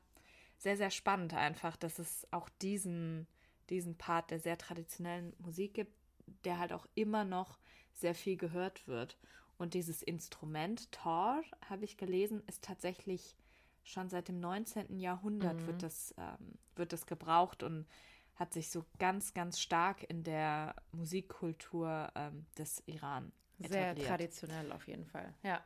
sehr, 0.57 0.77
sehr 0.77 0.91
spannend 0.91 1.33
einfach, 1.33 1.75
dass 1.75 1.99
es 1.99 2.27
auch 2.31 2.49
diesen, 2.61 3.27
diesen 3.69 3.97
Part 3.97 4.31
der 4.31 4.39
sehr 4.39 4.57
traditionellen 4.57 5.33
Musik 5.39 5.73
gibt, 5.75 5.93
der 6.45 6.59
halt 6.59 6.73
auch 6.73 6.87
immer 6.95 7.23
noch 7.25 7.59
sehr 7.93 8.15
viel 8.15 8.37
gehört 8.37 8.87
wird. 8.87 9.17
Und 9.57 9.73
dieses 9.73 10.01
Instrument, 10.01 10.91
Tor, 10.91 11.41
habe 11.69 11.85
ich 11.85 11.97
gelesen, 11.97 12.41
ist 12.47 12.63
tatsächlich 12.63 13.35
schon 13.83 14.09
seit 14.09 14.29
dem 14.29 14.39
19. 14.39 14.99
Jahrhundert 14.99 15.61
Mhm. 15.61 15.67
wird, 15.67 15.83
das, 15.83 16.15
ähm, 16.17 16.57
wird 16.75 16.93
das 16.93 17.05
gebraucht 17.05 17.63
und 17.63 17.85
hat 18.35 18.53
sich 18.53 18.69
so 18.71 18.85
ganz, 18.97 19.33
ganz 19.33 19.59
stark 19.59 20.03
in 20.09 20.23
der 20.23 20.75
Musikkultur 20.91 22.11
ähm, 22.15 22.45
des 22.57 22.81
Iran 22.87 23.31
Sehr 23.59 23.91
etabliert. 23.91 24.07
traditionell 24.07 24.71
auf 24.71 24.87
jeden 24.87 25.05
Fall, 25.05 25.33
ja. 25.43 25.61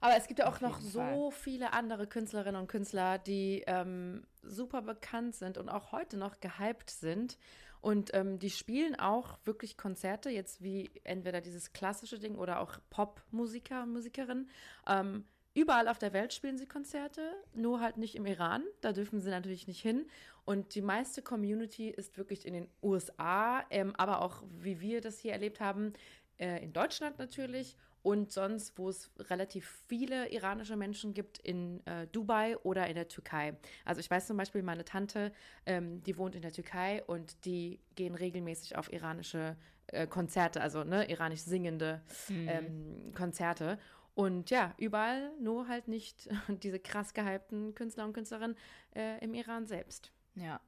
Aber 0.00 0.16
es 0.16 0.26
gibt 0.26 0.40
ja 0.40 0.46
auch 0.46 0.56
Auf 0.56 0.60
noch 0.60 0.80
so 0.80 1.30
viele 1.30 1.72
andere 1.72 2.06
Künstlerinnen 2.06 2.60
und 2.60 2.66
Künstler, 2.66 3.18
die 3.18 3.64
ähm, 3.66 4.26
super 4.42 4.82
bekannt 4.82 5.34
sind 5.34 5.56
und 5.56 5.70
auch 5.70 5.92
heute 5.92 6.18
noch 6.18 6.40
gehypt 6.40 6.90
sind. 6.90 7.38
Und 7.80 8.12
ähm, 8.14 8.38
die 8.38 8.50
spielen 8.50 8.98
auch 8.98 9.38
wirklich 9.44 9.76
Konzerte, 9.76 10.30
jetzt 10.30 10.62
wie 10.62 10.90
entweder 11.04 11.40
dieses 11.40 11.72
klassische 11.72 12.18
Ding 12.18 12.36
oder 12.36 12.60
auch 12.60 12.78
Popmusiker, 12.90 13.86
Musikerinnen, 13.86 14.50
ähm, 14.86 15.24
Überall 15.56 15.86
auf 15.86 15.98
der 15.98 16.12
Welt 16.12 16.32
spielen 16.34 16.58
sie 16.58 16.66
Konzerte, 16.66 17.32
nur 17.54 17.78
halt 17.78 17.96
nicht 17.96 18.16
im 18.16 18.26
Iran. 18.26 18.64
Da 18.80 18.92
dürfen 18.92 19.20
sie 19.20 19.30
natürlich 19.30 19.68
nicht 19.68 19.80
hin. 19.80 20.06
Und 20.44 20.74
die 20.74 20.82
meiste 20.82 21.22
Community 21.22 21.88
ist 21.90 22.18
wirklich 22.18 22.44
in 22.44 22.54
den 22.54 22.68
USA, 22.82 23.64
ähm, 23.70 23.94
aber 23.96 24.20
auch, 24.20 24.42
wie 24.50 24.80
wir 24.80 25.00
das 25.00 25.20
hier 25.20 25.32
erlebt 25.32 25.60
haben, 25.60 25.92
äh, 26.38 26.62
in 26.62 26.72
Deutschland 26.72 27.18
natürlich 27.18 27.76
und 28.04 28.30
sonst, 28.32 28.76
wo 28.78 28.90
es 28.90 29.10
relativ 29.18 29.82
viele 29.88 30.30
iranische 30.30 30.76
Menschen 30.76 31.14
gibt, 31.14 31.38
in 31.38 31.84
äh, 31.86 32.06
Dubai 32.08 32.58
oder 32.58 32.86
in 32.86 32.94
der 32.94 33.08
Türkei. 33.08 33.56
Also 33.86 34.00
ich 34.00 34.10
weiß 34.10 34.26
zum 34.26 34.36
Beispiel, 34.36 34.62
meine 34.62 34.84
Tante, 34.84 35.32
ähm, 35.64 36.02
die 36.02 36.18
wohnt 36.18 36.34
in 36.34 36.42
der 36.42 36.52
Türkei 36.52 37.02
und 37.04 37.46
die 37.46 37.80
gehen 37.94 38.14
regelmäßig 38.14 38.76
auf 38.76 38.92
iranische 38.92 39.56
äh, 39.86 40.06
Konzerte, 40.06 40.60
also 40.60 40.84
ne, 40.84 41.10
iranisch 41.10 41.40
singende 41.40 42.02
mhm. 42.28 42.48
ähm, 42.48 43.12
Konzerte. 43.14 43.78
Und 44.14 44.50
ja, 44.50 44.74
überall, 44.76 45.32
nur 45.40 45.66
halt 45.66 45.88
nicht 45.88 46.28
diese 46.48 46.78
krass 46.78 47.14
gehypten 47.14 47.74
Künstler 47.74 48.04
und 48.04 48.12
Künstlerinnen 48.12 48.56
äh, 48.94 49.18
im 49.24 49.32
Iran 49.32 49.66
selbst. 49.66 50.12
Ja, 50.34 50.60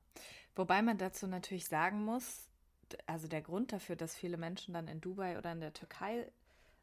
wobei 0.55 0.81
man 0.81 0.97
dazu 0.97 1.27
natürlich 1.27 1.67
sagen 1.67 2.03
muss, 2.03 2.49
also 3.07 3.29
der 3.29 3.43
Grund 3.43 3.73
dafür, 3.73 3.97
dass 3.97 4.17
viele 4.17 4.37
Menschen 4.37 4.75
dann 4.75 4.89
in 4.89 5.01
Dubai 5.01 5.39
oder 5.39 5.53
in 5.53 5.61
der 5.61 5.73
Türkei 5.73 6.31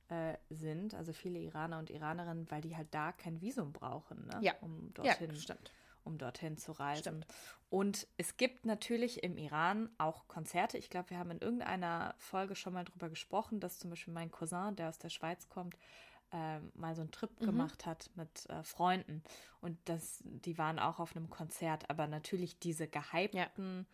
äh, 0.10 0.38
sind, 0.50 0.94
also 0.94 1.14
viele 1.14 1.40
Iraner 1.40 1.80
und 1.80 1.90
Iranerinnen, 1.90 2.50
weil 2.52 2.62
die 2.62 2.76
halt 2.76 2.94
da 2.94 3.12
kein 3.12 3.42
Visum 3.42 3.72
brauchen, 3.72 4.28
ne? 4.28 4.40
ja. 4.42 4.54
um 4.62 4.94
dorthin, 4.94 5.32
ja, 5.32 5.40
stimmt. 5.40 5.72
um 6.04 6.18
dorthin 6.18 6.58
zu 6.58 6.74
reisen. 6.74 7.02
Stimmt. 7.02 7.28
Und 7.70 8.08
es 8.18 8.38
gibt 8.38 8.66
natürlich 8.66 9.24
im 9.24 9.38
Iran 9.38 9.90
auch 9.98 10.28
Konzerte. 10.28 10.78
Ich 10.78 10.90
glaube, 10.90 11.10
wir 11.12 11.18
haben 11.18 11.32
in 11.32 11.40
irgendeiner 11.40 12.16
Folge 12.18 12.56
schon 12.56 12.74
mal 12.74 12.86
drüber 12.86 13.10
gesprochen, 13.10 13.60
dass 13.60 13.80
zum 13.80 13.90
Beispiel 13.90 14.14
mein 14.14 14.30
Cousin, 14.30 14.76
der 14.76 14.90
aus 14.90 15.00
der 15.00 15.10
Schweiz 15.10 15.50
kommt, 15.50 15.76
äh, 16.32 16.60
mal 16.76 16.96
so 16.96 17.02
einen 17.02 17.12
Trip 17.12 17.32
mhm. 17.40 17.46
gemacht 17.46 17.86
hat 17.86 18.12
mit 18.16 18.48
äh, 18.50 18.64
Freunden. 18.64 19.24
Und 19.62 19.78
das, 19.86 20.22
die 20.24 20.58
waren 20.58 20.80
auch 20.80 21.00
auf 21.00 21.16
einem 21.16 21.30
Konzert, 21.30 21.90
aber 21.90 22.08
natürlich 22.08 22.60
diese 22.60 22.88
gehypten 22.88 23.38
ja 23.38 23.86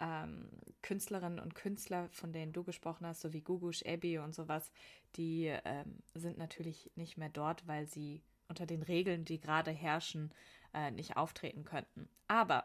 ähm, 0.00 0.48
Künstlerinnen 0.82 1.40
und 1.40 1.54
Künstler, 1.54 2.08
von 2.10 2.32
denen 2.32 2.52
du 2.52 2.62
gesprochen 2.64 3.06
hast, 3.06 3.20
so 3.20 3.32
wie 3.32 3.40
Gugush, 3.40 3.82
Ebi 3.82 4.18
und 4.18 4.34
sowas, 4.34 4.70
die 5.16 5.46
ähm, 5.64 5.98
sind 6.14 6.38
natürlich 6.38 6.90
nicht 6.94 7.16
mehr 7.16 7.28
dort, 7.28 7.66
weil 7.66 7.86
sie 7.86 8.22
unter 8.48 8.66
den 8.66 8.82
Regeln, 8.82 9.24
die 9.24 9.40
gerade 9.40 9.70
herrschen, 9.70 10.32
äh, 10.72 10.90
nicht 10.90 11.16
auftreten 11.16 11.64
könnten. 11.64 12.08
Aber 12.28 12.64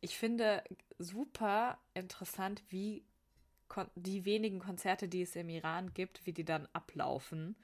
ich 0.00 0.18
finde 0.18 0.62
super 0.98 1.78
interessant, 1.94 2.62
wie 2.68 3.04
die 3.94 4.24
wenigen 4.24 4.58
Konzerte, 4.58 5.08
die 5.08 5.22
es 5.22 5.36
im 5.36 5.48
Iran 5.48 5.94
gibt, 5.94 6.26
wie 6.26 6.32
die 6.32 6.44
dann 6.44 6.68
ablaufen. 6.72 7.56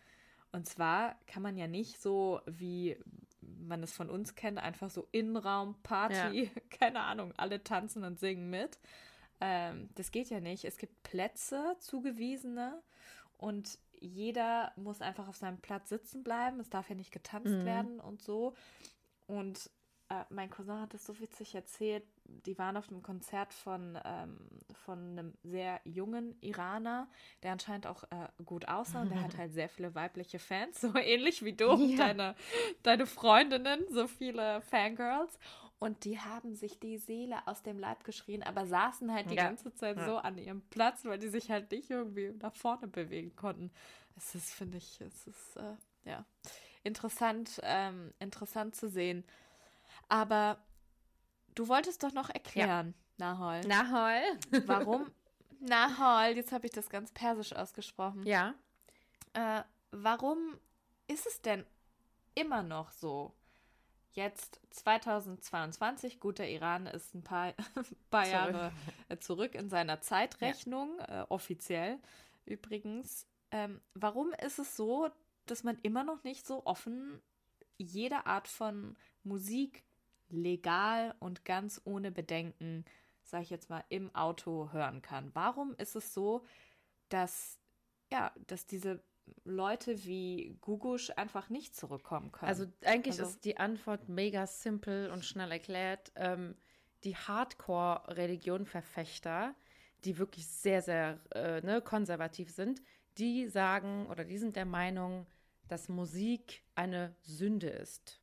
Und 0.53 0.67
zwar 0.67 1.17
kann 1.27 1.43
man 1.43 1.59
ja 1.59 1.67
nicht 1.67 2.01
so, 2.01 2.41
wie 2.47 2.97
man 3.41 3.83
es 3.83 3.93
von 3.93 4.09
uns 4.09 4.35
kennt, 4.35 4.59
einfach 4.59 4.91
so 4.91 5.09
Innenraumparty, 5.13 6.45
ja. 6.45 6.51
keine 6.71 7.01
Ahnung, 7.01 7.33
alle 7.37 7.63
tanzen 7.63 8.05
und 8.05 8.19
singen 8.19 8.49
mit, 8.49 8.79
ähm, 9.41 9.89
das 9.95 10.11
geht 10.11 10.31
ja 10.31 10.41
nicht. 10.41 10.65
Es 10.65 10.79
gibt 10.79 11.03
Plätze, 11.03 11.77
zugewiesene, 11.81 12.83
und 13.39 13.79
jeder 14.01 14.73
muss 14.77 15.01
einfach 15.01 15.29
auf 15.29 15.37
seinem 15.37 15.59
Platz 15.59 15.89
sitzen 15.89 16.23
bleiben. 16.23 16.61
Es 16.61 16.69
darf 16.69 16.89
ja 16.89 16.97
nicht 16.97 17.13
getanzt 17.13 17.55
mhm. 17.55 17.65
werden 17.65 18.01
und 18.01 18.21
so. 18.21 18.55
Und 19.27 19.71
äh, 20.11 20.25
mein 20.31 20.51
Cousin 20.51 20.81
hat 20.81 20.95
es 20.95 21.07
so 21.07 21.19
witzig 21.21 21.55
erzählt. 21.55 22.05
Die 22.25 22.59
waren 22.59 22.77
auf 22.77 22.89
einem 22.89 23.03
Konzert 23.03 23.55
von, 23.55 23.99
ähm, 24.05 24.39
von 24.85 24.99
einem 24.99 25.35
sehr 25.43 25.81
jungen 25.85 26.37
Iraner, 26.41 27.09
der 27.43 27.53
anscheinend 27.53 27.87
auch 27.87 28.05
äh, 28.05 28.29
gut 28.45 28.69
aussah 28.69 29.03
und 29.03 29.11
der 29.11 29.23
hat 29.23 29.37
halt 29.39 29.53
sehr 29.53 29.69
viele 29.69 29.95
weibliche 29.95 30.39
Fans, 30.39 30.81
so 30.81 30.95
ähnlich 30.95 31.45
wie 31.45 31.53
du, 31.55 31.75
ja. 31.77 31.97
deine, 31.97 32.35
deine 32.83 33.07
Freundinnen, 33.07 33.85
so 33.91 34.09
viele 34.09 34.61
Fangirls. 34.63 35.39
Und 35.81 36.05
die 36.05 36.19
haben 36.19 36.55
sich 36.57 36.81
die 36.81 36.99
Seele 36.99 37.47
aus 37.47 37.63
dem 37.63 37.79
Leib 37.79 38.03
geschrien, 38.03 38.43
aber 38.43 38.67
saßen 38.67 39.13
halt 39.13 39.31
die 39.31 39.37
ja. 39.37 39.45
ganze 39.45 39.73
Zeit 39.75 39.97
ja. 39.97 40.07
so 40.07 40.17
an 40.17 40.37
ihrem 40.37 40.63
Platz, 40.63 41.05
weil 41.05 41.19
die 41.19 41.29
sich 41.29 41.51
halt 41.51 41.71
nicht 41.71 41.89
irgendwie 41.91 42.33
nach 42.33 42.55
vorne 42.55 42.89
bewegen 42.89 43.37
konnten. 43.37 43.71
Es 44.17 44.35
ist, 44.35 44.53
finde 44.53 44.79
ich, 44.79 45.01
es 45.01 45.29
ist, 45.29 45.57
äh, 45.57 45.77
ja, 46.05 46.25
interessant, 46.83 47.61
ähm, 47.63 48.13
interessant 48.19 48.75
zu 48.75 48.89
sehen. 48.89 49.25
Aber 50.09 50.59
du 51.55 51.69
wolltest 51.69 52.03
doch 52.03 52.13
noch 52.13 52.29
erklären, 52.29 52.95
ja. 53.19 53.35
Nahol. 53.35 53.61
Nahol. 53.61 54.39
Warum? 54.67 55.11
Nahol, 55.61 56.37
jetzt 56.37 56.51
habe 56.53 56.67
ich 56.67 56.73
das 56.73 56.89
ganz 56.89 57.13
persisch 57.13 57.53
ausgesprochen. 57.53 58.25
Ja. 58.25 58.55
Äh, 59.33 59.63
warum 59.93 60.59
ist 61.07 61.27
es 61.27 61.41
denn 61.41 61.65
immer 62.35 62.63
noch 62.63 62.91
so, 62.91 63.33
jetzt 64.13 64.61
2022, 64.71 66.21
gut, 66.21 66.39
der 66.39 66.51
Iran 66.51 66.87
ist 66.87 67.15
ein 67.15 67.23
paar, 67.23 67.53
paar 68.11 68.25
zurück. 68.25 68.33
Jahre 68.33 68.73
zurück 69.21 69.55
in 69.55 69.69
seiner 69.69 70.01
Zeitrechnung, 70.01 70.99
ja. 70.99 71.23
äh, 71.23 71.27
offiziell 71.29 71.99
übrigens. 72.45 73.27
Ähm, 73.51 73.81
warum 73.95 74.33
ist 74.45 74.59
es 74.59 74.77
so, 74.77 75.09
dass 75.47 75.65
man 75.65 75.79
immer 75.83 76.05
noch 76.05 76.25
nicht 76.25 76.47
so 76.47 76.67
offen 76.67 77.21
jede 77.79 78.27
Art 78.27 78.49
von 78.49 78.97
Musik 79.23 79.85
legal 80.29 81.15
und 81.21 81.45
ganz 81.45 81.81
ohne 81.85 82.11
Bedenken, 82.11 82.85
sage 83.23 83.45
ich 83.45 83.51
jetzt 83.51 83.71
mal, 83.71 83.85
im 83.89 84.15
Auto 84.15 84.71
hören 84.73 85.01
kann? 85.01 85.31
Warum 85.35 85.75
ist 85.77 85.97
es 85.97 86.13
so, 86.13 86.45
dass 87.09 87.59
ja, 88.11 88.33
dass 88.47 88.67
diese 88.67 89.03
Leute 89.45 90.05
wie 90.05 90.57
Gugusch 90.61 91.11
einfach 91.17 91.49
nicht 91.51 91.77
zurückkommen 91.77 92.33
können. 92.33 92.49
Also 92.49 92.65
eigentlich 92.85 93.21
also, 93.21 93.31
ist 93.31 93.45
die 93.45 93.59
Antwort 93.59 94.09
mega 94.09 94.47
simpel 94.47 95.11
und 95.11 95.25
schnell 95.25 95.53
erklärt. 95.53 96.13
Ähm, 96.15 96.57
die 97.05 97.17
Hardcore-Religion-Verfechter, 97.17 99.55
die 100.05 100.19
wirklich 100.19 100.47
sehr, 100.47 100.83
sehr 100.83 101.21
äh, 101.35 101.61
ne, 101.61 101.81
konservativ 101.81 102.51
sind, 102.51 102.83
die 103.19 103.49
sagen 103.49 104.07
oder 104.07 104.25
die 104.25 104.39
sind 104.39 104.57
der 104.57 104.67
Meinung, 104.67 105.27
dass 105.69 105.89
Musik 105.89 106.63
eine 106.75 107.15
Sünde 107.23 107.69
ist. 107.69 108.21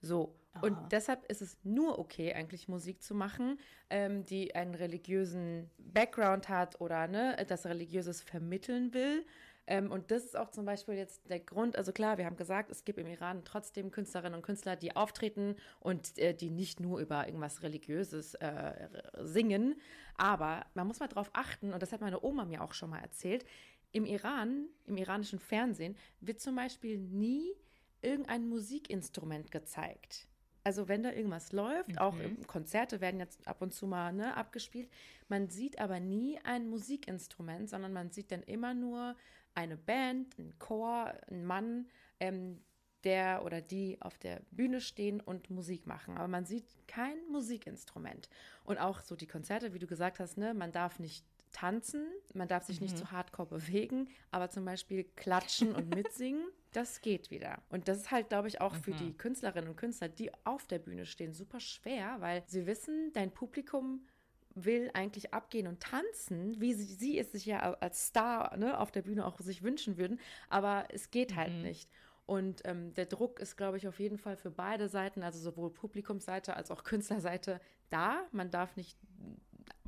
So. 0.00 0.38
Aha. 0.54 0.66
Und 0.66 0.92
deshalb 0.92 1.24
ist 1.30 1.40
es 1.40 1.56
nur 1.62 1.98
okay, 1.98 2.34
eigentlich 2.34 2.68
Musik 2.68 3.02
zu 3.02 3.14
machen, 3.14 3.58
ähm, 3.88 4.26
die 4.26 4.54
einen 4.54 4.74
religiösen 4.74 5.70
Background 5.78 6.48
hat 6.48 6.80
oder 6.80 7.08
ne, 7.08 7.36
das 7.48 7.64
Religiöses 7.64 8.20
vermitteln 8.20 8.92
will. 8.92 9.24
Ähm, 9.66 9.90
und 9.92 10.10
das 10.10 10.24
ist 10.24 10.36
auch 10.36 10.50
zum 10.50 10.64
Beispiel 10.64 10.94
jetzt 10.94 11.28
der 11.30 11.38
Grund, 11.38 11.76
also 11.76 11.92
klar, 11.92 12.18
wir 12.18 12.26
haben 12.26 12.36
gesagt, 12.36 12.70
es 12.70 12.84
gibt 12.84 12.98
im 12.98 13.06
Iran 13.06 13.44
trotzdem 13.44 13.90
Künstlerinnen 13.90 14.34
und 14.34 14.42
Künstler, 14.42 14.74
die 14.74 14.96
auftreten 14.96 15.56
und 15.78 16.18
äh, 16.18 16.34
die 16.34 16.50
nicht 16.50 16.80
nur 16.80 16.98
über 16.98 17.26
irgendwas 17.26 17.62
Religiöses 17.62 18.34
äh, 18.34 18.88
singen, 19.20 19.80
aber 20.16 20.66
man 20.74 20.86
muss 20.86 20.98
mal 20.98 21.08
darauf 21.08 21.30
achten, 21.32 21.72
und 21.72 21.80
das 21.80 21.92
hat 21.92 22.00
meine 22.00 22.22
Oma 22.24 22.44
mir 22.44 22.62
auch 22.62 22.74
schon 22.74 22.90
mal 22.90 22.98
erzählt, 22.98 23.44
im 23.92 24.04
Iran, 24.04 24.66
im 24.86 24.96
iranischen 24.96 25.38
Fernsehen, 25.38 25.96
wird 26.20 26.40
zum 26.40 26.56
Beispiel 26.56 26.98
nie 26.98 27.52
irgendein 28.00 28.48
Musikinstrument 28.48 29.50
gezeigt. 29.50 30.26
Also 30.64 30.88
wenn 30.88 31.02
da 31.02 31.12
irgendwas 31.12 31.52
läuft, 31.52 31.90
mhm. 31.90 31.98
auch 31.98 32.16
Konzerte 32.46 33.00
werden 33.00 33.20
jetzt 33.20 33.46
ab 33.46 33.62
und 33.62 33.72
zu 33.72 33.86
mal 33.86 34.12
ne, 34.12 34.36
abgespielt, 34.36 34.88
man 35.28 35.48
sieht 35.48 35.78
aber 35.80 35.98
nie 35.98 36.38
ein 36.44 36.68
Musikinstrument, 36.68 37.68
sondern 37.68 37.92
man 37.92 38.10
sieht 38.10 38.30
dann 38.30 38.42
immer 38.42 38.74
nur 38.74 39.16
eine 39.54 39.76
Band, 39.76 40.38
ein 40.38 40.58
Chor, 40.58 41.12
ein 41.28 41.44
Mann, 41.44 41.88
ähm, 42.20 42.60
der 43.04 43.44
oder 43.44 43.60
die 43.60 44.00
auf 44.00 44.18
der 44.18 44.42
Bühne 44.50 44.80
stehen 44.80 45.20
und 45.20 45.50
Musik 45.50 45.86
machen. 45.86 46.16
Aber 46.16 46.28
man 46.28 46.44
sieht 46.44 46.66
kein 46.86 47.16
Musikinstrument. 47.30 48.28
Und 48.64 48.78
auch 48.78 49.00
so 49.00 49.16
die 49.16 49.26
Konzerte, 49.26 49.74
wie 49.74 49.78
du 49.78 49.86
gesagt 49.86 50.20
hast, 50.20 50.38
ne, 50.38 50.54
man 50.54 50.72
darf 50.72 50.98
nicht 50.98 51.24
tanzen, 51.52 52.06
man 52.34 52.48
darf 52.48 52.64
sich 52.64 52.80
mhm. 52.80 52.86
nicht 52.86 52.98
zu 52.98 53.10
hardcore 53.10 53.48
bewegen, 53.48 54.08
aber 54.30 54.50
zum 54.50 54.64
Beispiel 54.64 55.04
klatschen 55.16 55.74
und 55.74 55.88
mitsingen, 55.94 56.44
das 56.72 57.00
geht 57.02 57.30
wieder. 57.30 57.60
Und 57.68 57.88
das 57.88 57.98
ist 57.98 58.10
halt, 58.10 58.30
glaube 58.30 58.48
ich, 58.48 58.60
auch 58.60 58.74
mhm. 58.74 58.82
für 58.82 58.92
die 58.92 59.12
Künstlerinnen 59.12 59.68
und 59.68 59.76
Künstler, 59.76 60.08
die 60.08 60.30
auf 60.44 60.66
der 60.66 60.78
Bühne 60.78 61.04
stehen, 61.04 61.34
super 61.34 61.60
schwer, 61.60 62.16
weil 62.20 62.42
sie 62.46 62.66
wissen, 62.66 63.12
dein 63.12 63.30
Publikum 63.30 64.06
will 64.54 64.90
eigentlich 64.94 65.32
abgehen 65.34 65.66
und 65.66 65.80
tanzen, 65.80 66.60
wie 66.60 66.74
sie, 66.74 66.84
sie 66.84 67.18
es 67.18 67.32
sich 67.32 67.46
ja 67.46 67.74
als 67.74 68.08
Star 68.08 68.56
ne, 68.56 68.78
auf 68.78 68.90
der 68.90 69.02
Bühne 69.02 69.26
auch 69.26 69.40
sich 69.40 69.62
wünschen 69.62 69.96
würden, 69.96 70.20
aber 70.48 70.86
es 70.90 71.10
geht 71.10 71.36
halt 71.36 71.52
mhm. 71.52 71.62
nicht. 71.62 71.90
Und 72.26 72.62
ähm, 72.64 72.94
der 72.94 73.06
Druck 73.06 73.40
ist, 73.40 73.56
glaube 73.56 73.76
ich, 73.76 73.88
auf 73.88 73.98
jeden 73.98 74.16
Fall 74.16 74.36
für 74.36 74.50
beide 74.50 74.88
Seiten, 74.88 75.22
also 75.22 75.38
sowohl 75.38 75.70
Publikumsseite 75.70 76.56
als 76.56 76.70
auch 76.70 76.84
Künstlerseite, 76.84 77.60
da. 77.90 78.22
Man 78.32 78.50
darf 78.50 78.76
nicht 78.76 78.96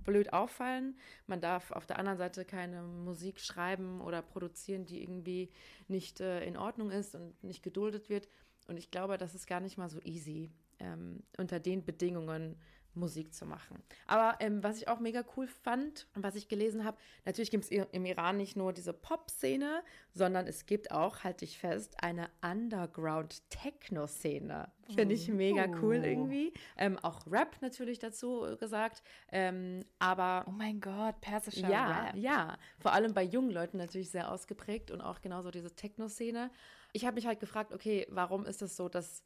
blöd 0.05 0.33
auffallen. 0.33 0.97
Man 1.27 1.41
darf 1.41 1.71
auf 1.71 1.87
der 1.87 1.99
anderen 1.99 2.19
Seite 2.19 2.45
keine 2.45 2.83
Musik 2.83 3.41
schreiben 3.41 4.01
oder 4.01 4.23
produzieren, 4.23 4.85
die 4.85 5.03
irgendwie 5.03 5.51
nicht 5.89 6.21
äh, 6.21 6.45
in 6.45 6.57
Ordnung 6.57 6.91
ist 6.91 7.15
und 7.15 7.43
nicht 7.43 7.63
geduldet 7.63 8.09
wird. 8.09 8.29
Und 8.69 8.77
ich 8.77 8.91
glaube, 8.91 9.19
das 9.19 9.35
ist 9.35 9.47
gar 9.47 9.61
nicht 9.61 9.79
mal 9.79 9.89
so 9.89 10.01
easy, 10.03 10.51
ähm, 10.79 11.23
unter 11.39 11.61
den 11.61 11.85
Bedingungen 11.85 12.57
Musik 12.97 13.35
zu 13.35 13.47
machen. 13.47 13.83
Aber 14.07 14.37
ähm, 14.41 14.63
was 14.63 14.77
ich 14.79 14.89
auch 14.89 15.01
mega 15.01 15.25
cool 15.37 15.47
fand 15.47 16.07
und 16.15 16.23
was 16.23 16.35
ich 16.35 16.49
gelesen 16.49 16.85
habe, 16.85 16.97
natürlich 17.25 17.51
gibt 17.51 17.65
es 17.65 17.71
im 17.71 18.05
Iran 18.05 18.37
nicht 18.37 18.57
nur 18.57 18.73
diese 18.73 18.93
Pop-Szene, 18.93 19.83
sondern 20.13 20.47
es 20.47 20.67
gibt 20.67 20.91
auch, 20.91 21.25
halte 21.25 21.45
ich 21.45 21.59
fest, 21.59 21.97
eine 22.03 22.29
Underground-Techno-Szene. 22.43 24.71
Finde 24.95 25.15
ich 25.15 25.29
mega 25.29 25.67
cool 25.83 26.01
oh. 26.03 26.07
irgendwie. 26.07 26.53
Ähm, 26.77 26.99
auch 26.99 27.27
Rap 27.27 27.57
natürlich 27.61 27.99
dazu 27.99 28.57
gesagt. 28.59 29.03
Ähm, 29.33 29.85
aber. 29.99 30.45
Oh 30.47 30.53
mein 30.53 30.81
Gott, 30.81 31.21
persischer 31.21 31.69
ja, 31.69 32.07
Rap. 32.07 32.17
Ja, 32.17 32.59
vor 32.79 32.93
allem 32.93 33.15
bei 33.15 33.23
jungen 33.23 33.51
Leuten 33.51 33.79
natürlich 33.79 34.11
sehr 34.11 34.31
ausgeprägt 34.31 34.91
und 34.91 35.01
auch 35.01 35.21
genauso 35.21 35.51
diese 35.51 35.75
Techno-Szene. 35.75 36.51
Ich 36.93 37.05
habe 37.05 37.15
mich 37.15 37.27
halt 37.27 37.41
gefragt, 37.41 37.73
okay, 37.73 38.07
warum 38.11 38.47
ist 38.47 38.63
es 38.63 38.77
so, 38.77 38.89
dass 38.89 39.25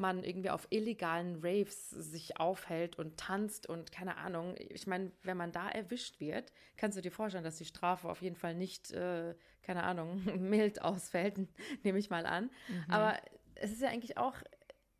man 0.00 0.24
irgendwie 0.24 0.50
auf 0.50 0.66
illegalen 0.70 1.40
Raves 1.42 1.90
sich 1.90 2.38
aufhält 2.38 2.98
und 2.98 3.16
tanzt 3.16 3.68
und 3.68 3.92
keine 3.92 4.16
Ahnung. 4.16 4.54
Ich 4.58 4.86
meine, 4.86 5.12
wenn 5.22 5.36
man 5.36 5.52
da 5.52 5.68
erwischt 5.68 6.18
wird, 6.18 6.52
kannst 6.76 6.98
du 6.98 7.02
dir 7.02 7.12
vorstellen, 7.12 7.44
dass 7.44 7.58
die 7.58 7.64
Strafe 7.64 8.08
auf 8.08 8.22
jeden 8.22 8.36
Fall 8.36 8.54
nicht, 8.54 8.90
äh, 8.92 9.34
keine 9.62 9.84
Ahnung, 9.84 10.22
mild 10.40 10.82
ausfällt, 10.82 11.36
nehme 11.84 11.98
ich 11.98 12.10
mal 12.10 12.26
an. 12.26 12.50
Mhm. 12.68 12.84
Aber 12.88 13.18
es 13.54 13.70
ist 13.70 13.82
ja 13.82 13.88
eigentlich 13.88 14.16
auch, 14.16 14.34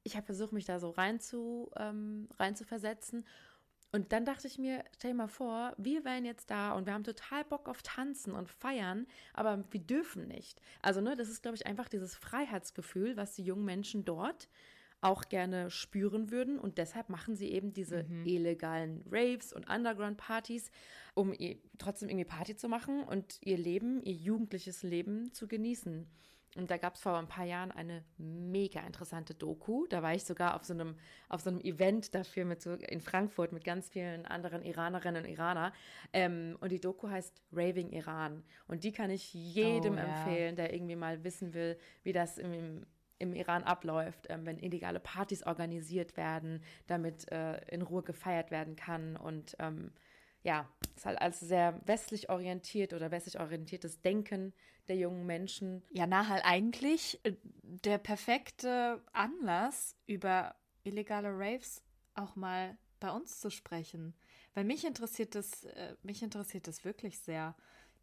ich 0.03 0.17
habe 0.17 0.27
versucht, 0.27 0.53
mich 0.53 0.67
da 0.67 0.79
so 0.79 0.91
rein 0.91 1.19
zu, 1.19 1.71
ähm, 1.77 2.29
rein 2.39 2.55
zu 2.55 2.65
versetzen. 2.65 3.25
Und 3.93 4.13
dann 4.13 4.25
dachte 4.25 4.47
ich 4.47 4.57
mir, 4.57 4.85
stell 4.97 5.11
dir 5.11 5.17
mal 5.17 5.29
vor, 5.29 5.75
wir 5.77 6.05
wären 6.05 6.25
jetzt 6.25 6.51
da 6.51 6.75
und 6.75 6.87
wir 6.87 6.93
haben 6.95 7.03
total 7.03 7.45
Bock 7.45 7.69
auf 7.69 7.83
Tanzen 7.83 8.33
und 8.35 8.49
Feiern, 8.49 9.07
aber 9.35 9.65
wir 9.71 9.81
dürfen 9.81 10.29
nicht. 10.29 10.63
Also, 10.81 11.01
ne, 11.01 11.17
das 11.17 11.29
ist, 11.29 11.43
glaube 11.43 11.57
ich, 11.57 11.67
einfach 11.67 11.89
dieses 11.89 12.15
Freiheitsgefühl, 12.15 13.17
was 13.17 13.35
die 13.35 13.43
jungen 13.43 13.65
Menschen 13.65 14.05
dort 14.05 14.49
auch 15.01 15.29
gerne 15.29 15.71
spüren 15.71 16.31
würden. 16.31 16.59
Und 16.59 16.79
deshalb 16.79 17.09
machen 17.09 17.35
sie 17.35 17.51
eben 17.51 17.73
diese 17.73 18.05
mhm. 18.05 18.27
illegalen 18.27 19.05
Raves 19.11 19.53
und 19.53 19.69
Underground-Partys, 19.69 20.71
um 21.15 21.35
trotzdem 21.79 22.09
irgendwie 22.09 22.27
Party 22.27 22.57
zu 22.57 22.69
machen 22.69 23.03
und 23.05 23.39
ihr 23.43 23.59
Leben, 23.59 24.03
ihr 24.03 24.15
jugendliches 24.15 24.83
Leben 24.83 25.33
zu 25.33 25.49
genießen. 25.49 26.07
Und 26.57 26.71
da 26.71 26.79
gab 26.79 26.97
es 26.97 27.03
vor 27.03 27.17
ein 27.17 27.29
paar 27.29 27.45
Jahren 27.45 27.71
eine 27.71 28.05
mega 28.19 28.81
interessante 28.81 29.35
Doku. 29.35 29.87
Da 29.87 30.03
war 30.03 30.15
ich 30.15 30.25
sogar 30.25 30.57
auf 30.57 30.65
so 30.65 30.75
einem, 30.75 30.97
auf 31.29 31.43
so 31.43 31.51
einem 31.51 31.61
Event 31.61 32.13
dafür 32.15 32.45
mit 32.45 32.61
so 32.61 32.73
in 32.73 33.01
Frankfurt 33.01 33.53
mit 33.53 33.63
ganz 33.63 33.89
vielen 33.89 34.27
anderen 34.27 34.63
Iranerinnen 34.63 35.25
und 35.25 35.31
Iranern. 35.31 35.73
Ähm, 36.13 36.57
und 36.61 36.73
die 36.73 36.81
Doku 36.81 37.09
heißt 37.09 37.41
Raving 37.53 37.91
Iran. 37.91 38.43
Und 38.67 38.83
die 38.83 38.91
kann 38.91 39.11
ich 39.11 39.33
jedem 39.33 39.95
oh, 39.95 39.99
ja. 39.99 40.03
empfehlen, 40.03 40.57
der 40.57 40.75
irgendwie 40.75 40.97
mal 40.97 41.23
wissen 41.23 41.55
will, 41.55 41.79
wie 42.03 42.13
das 42.13 42.37
im, 42.37 42.85
im 43.21 43.35
Iran 43.35 43.63
abläuft, 43.63 44.27
ähm, 44.29 44.47
wenn 44.47 44.59
illegale 44.59 44.99
Partys 44.99 45.45
organisiert 45.45 46.17
werden, 46.17 46.65
damit 46.87 47.31
äh, 47.31 47.61
in 47.69 47.83
Ruhe 47.83 48.03
gefeiert 48.03 48.51
werden 48.51 48.75
kann. 48.75 49.17
Und 49.17 49.57
ähm, 49.61 49.93
ja, 50.43 50.69
es 50.91 51.03
ist 51.03 51.07
halt 51.07 51.21
alles 51.21 51.41
sehr 51.41 51.81
westlich 51.87 52.31
orientiert 52.31 52.95
oder 52.95 53.11
westlich 53.11 53.39
orientiertes 53.39 54.01
Denken 54.01 54.55
der 54.89 54.97
jungen 54.97 55.27
Menschen. 55.27 55.85
Ja, 55.91 56.07
na, 56.07 56.29
halt 56.29 56.45
eigentlich 56.45 57.21
äh, 57.25 57.35
der 57.63 57.99
perfekte 57.99 59.03
Anlass, 59.13 59.97
über 60.07 60.57
illegale 60.83 61.29
Raves 61.29 61.85
auch 62.15 62.37
mal 62.37 62.77
bei 63.01 63.11
uns 63.11 63.39
zu 63.39 63.51
sprechen. 63.51 64.15
Weil 64.55 64.65
mich 64.65 64.85
interessiert 64.85 65.35
das, 65.35 65.65
äh, 65.65 65.95
mich 66.03 66.23
interessiert 66.23 66.67
das 66.67 66.85
wirklich 66.85 67.21
sehr 67.21 67.55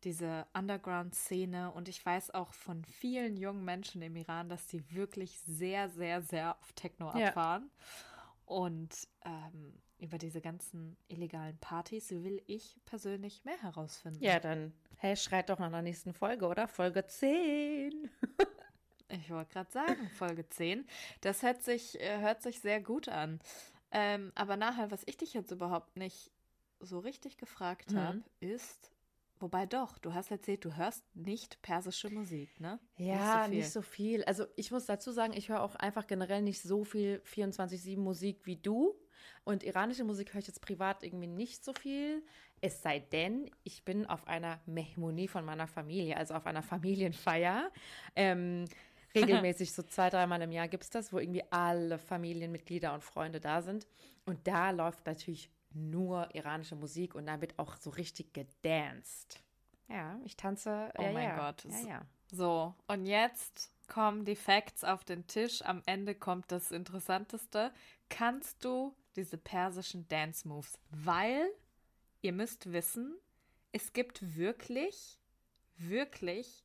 diese 0.03 0.45
Underground-Szene. 0.53 1.71
Und 1.71 1.89
ich 1.89 2.05
weiß 2.05 2.31
auch 2.31 2.53
von 2.53 2.83
vielen 2.85 3.37
jungen 3.37 3.65
Menschen 3.65 4.01
im 4.01 4.15
Iran, 4.15 4.49
dass 4.49 4.67
die 4.67 4.93
wirklich 4.93 5.39
sehr, 5.41 5.89
sehr, 5.89 6.21
sehr 6.21 6.57
auf 6.59 6.73
Techno 6.73 7.09
abfahren. 7.09 7.69
Ja. 7.69 8.33
Und 8.45 9.07
ähm, 9.25 9.73
über 9.99 10.17
diese 10.17 10.41
ganzen 10.41 10.95
illegalen 11.07 11.57
Partys 11.57 12.11
will 12.11 12.41
ich 12.45 12.79
persönlich 12.85 13.43
mehr 13.43 13.61
herausfinden. 13.61 14.23
Ja, 14.23 14.39
dann, 14.39 14.73
hey, 14.97 15.15
schreit 15.15 15.49
doch 15.49 15.59
nach 15.59 15.71
der 15.71 15.81
nächsten 15.81 16.13
Folge, 16.13 16.47
oder? 16.47 16.67
Folge 16.67 17.05
10. 17.05 18.09
ich 19.09 19.29
wollte 19.29 19.53
gerade 19.53 19.71
sagen, 19.71 20.09
Folge 20.11 20.47
10. 20.47 20.87
Das 21.21 21.41
hört 21.41 21.63
sich, 21.63 21.99
äh, 21.99 22.19
hört 22.19 22.41
sich 22.41 22.59
sehr 22.59 22.79
gut 22.79 23.09
an. 23.09 23.39
Ähm, 23.91 24.31
aber 24.35 24.57
nachher, 24.57 24.91
was 24.91 25.01
ich 25.05 25.17
dich 25.17 25.33
jetzt 25.33 25.51
überhaupt 25.51 25.97
nicht 25.97 26.31
so 26.79 26.99
richtig 26.99 27.37
gefragt 27.37 27.91
mhm. 27.91 27.99
habe, 27.99 28.23
ist, 28.39 28.91
Wobei 29.39 29.65
doch, 29.65 29.97
du 29.99 30.13
hast 30.13 30.31
erzählt, 30.31 30.65
du 30.65 30.75
hörst 30.75 31.03
nicht 31.15 31.61
persische 31.61 32.09
Musik, 32.09 32.59
ne? 32.59 32.79
Ja, 32.97 33.41
nicht 33.41 33.45
so, 33.45 33.55
nicht 33.55 33.69
so 33.71 33.81
viel. 33.81 34.23
Also 34.23 34.45
ich 34.55 34.71
muss 34.71 34.85
dazu 34.85 35.11
sagen, 35.11 35.33
ich 35.33 35.49
höre 35.49 35.61
auch 35.61 35.75
einfach 35.75 36.07
generell 36.07 36.41
nicht 36.41 36.61
so 36.61 36.83
viel 36.83 37.21
24-7 37.25 37.99
Musik 37.99 38.41
wie 38.45 38.55
du. 38.55 38.95
Und 39.43 39.63
iranische 39.63 40.03
Musik 40.03 40.33
höre 40.33 40.39
ich 40.39 40.47
jetzt 40.47 40.61
privat 40.61 41.03
irgendwie 41.03 41.27
nicht 41.27 41.63
so 41.63 41.73
viel. 41.73 42.23
Es 42.61 42.81
sei 42.81 42.99
denn, 42.99 43.49
ich 43.63 43.85
bin 43.85 44.05
auf 44.05 44.27
einer 44.27 44.59
Mehmonie 44.65 45.27
von 45.27 45.45
meiner 45.45 45.67
Familie, 45.67 46.17
also 46.17 46.33
auf 46.33 46.47
einer 46.47 46.63
Familienfeier. 46.63 47.71
Ähm, 48.15 48.65
regelmäßig 49.15 49.73
so 49.73 49.83
zwei, 49.83 50.09
dreimal 50.09 50.41
im 50.41 50.51
Jahr 50.51 50.67
gibt 50.67 50.83
es 50.83 50.89
das, 50.89 51.13
wo 51.13 51.19
irgendwie 51.19 51.43
alle 51.51 51.97
Familienmitglieder 51.97 52.93
und 52.93 53.03
Freunde 53.03 53.39
da 53.39 53.61
sind. 53.61 53.87
Und 54.25 54.47
da 54.47 54.71
läuft 54.71 55.05
natürlich 55.05 55.49
nur 55.71 56.33
iranische 56.33 56.75
Musik 56.75 57.15
und 57.15 57.27
wird 57.41 57.59
auch 57.59 57.77
so 57.77 57.89
richtig 57.91 58.33
gedanced. 58.33 59.41
Ja, 59.87 60.19
ich 60.25 60.35
tanze. 60.35 60.91
Oh 60.97 61.01
ja, 61.01 61.11
mein 61.11 61.29
ja. 61.29 61.37
Gott. 61.37 61.63
Ja, 61.65 61.87
ja. 61.87 62.05
So, 62.31 62.75
und 62.87 63.05
jetzt 63.05 63.71
kommen 63.87 64.25
die 64.25 64.35
Facts 64.35 64.83
auf 64.83 65.03
den 65.05 65.27
Tisch. 65.27 65.61
Am 65.61 65.81
Ende 65.85 66.13
kommt 66.13 66.51
das 66.51 66.71
Interessanteste. 66.71 67.71
Kannst 68.09 68.63
du 68.65 68.93
diese 69.15 69.37
persischen 69.37 70.07
Dance 70.09 70.47
Moves? 70.47 70.77
Weil 70.89 71.49
ihr 72.21 72.33
müsst 72.33 72.71
wissen, 72.73 73.15
es 73.71 73.93
gibt 73.93 74.35
wirklich, 74.35 75.19
wirklich 75.77 76.63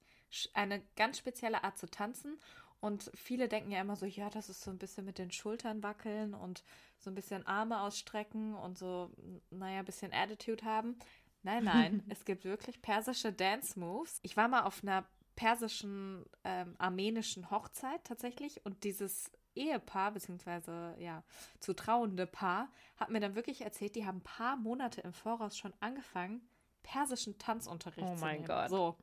eine 0.54 0.82
ganz 0.96 1.18
spezielle 1.18 1.62
Art 1.62 1.78
zu 1.78 1.88
tanzen. 1.88 2.38
Und 2.80 3.10
viele 3.14 3.48
denken 3.48 3.70
ja 3.70 3.80
immer 3.80 3.94
so, 3.94 4.06
ja, 4.06 4.28
das 4.30 4.48
ist 4.48 4.62
so 4.62 4.70
ein 4.70 4.78
bisschen 4.78 5.04
mit 5.04 5.18
den 5.18 5.30
Schultern 5.30 5.84
wackeln 5.84 6.34
und 6.34 6.64
so 7.02 7.10
ein 7.10 7.14
bisschen 7.14 7.46
Arme 7.46 7.80
ausstrecken 7.80 8.54
und 8.54 8.78
so, 8.78 9.10
naja, 9.50 9.80
ein 9.80 9.84
bisschen 9.84 10.12
Attitude 10.12 10.64
haben. 10.64 10.98
Nein, 11.42 11.64
nein, 11.64 12.02
es 12.08 12.24
gibt 12.24 12.44
wirklich 12.44 12.80
persische 12.82 13.32
Dance 13.32 13.78
Moves. 13.78 14.20
Ich 14.22 14.36
war 14.36 14.48
mal 14.48 14.62
auf 14.62 14.82
einer 14.82 15.04
persischen, 15.34 16.24
ähm, 16.44 16.74
armenischen 16.78 17.50
Hochzeit 17.50 18.04
tatsächlich 18.04 18.64
und 18.64 18.84
dieses 18.84 19.30
Ehepaar, 19.54 20.12
beziehungsweise 20.12 20.94
ja, 20.98 21.22
zu 21.60 21.74
trauende 21.74 22.26
Paar, 22.26 22.70
hat 22.96 23.10
mir 23.10 23.20
dann 23.20 23.34
wirklich 23.34 23.62
erzählt, 23.62 23.96
die 23.96 24.06
haben 24.06 24.18
ein 24.18 24.22
paar 24.22 24.56
Monate 24.56 25.00
im 25.02 25.12
Voraus 25.12 25.56
schon 25.56 25.74
angefangen, 25.80 26.48
persischen 26.82 27.38
Tanzunterricht 27.38 28.06
oh 28.06 28.14
zu 28.14 28.24
nehmen. 28.24 28.44
Oh 28.44 28.44
mein 28.44 28.44
Gott. 28.44 28.70
So. 28.70 28.96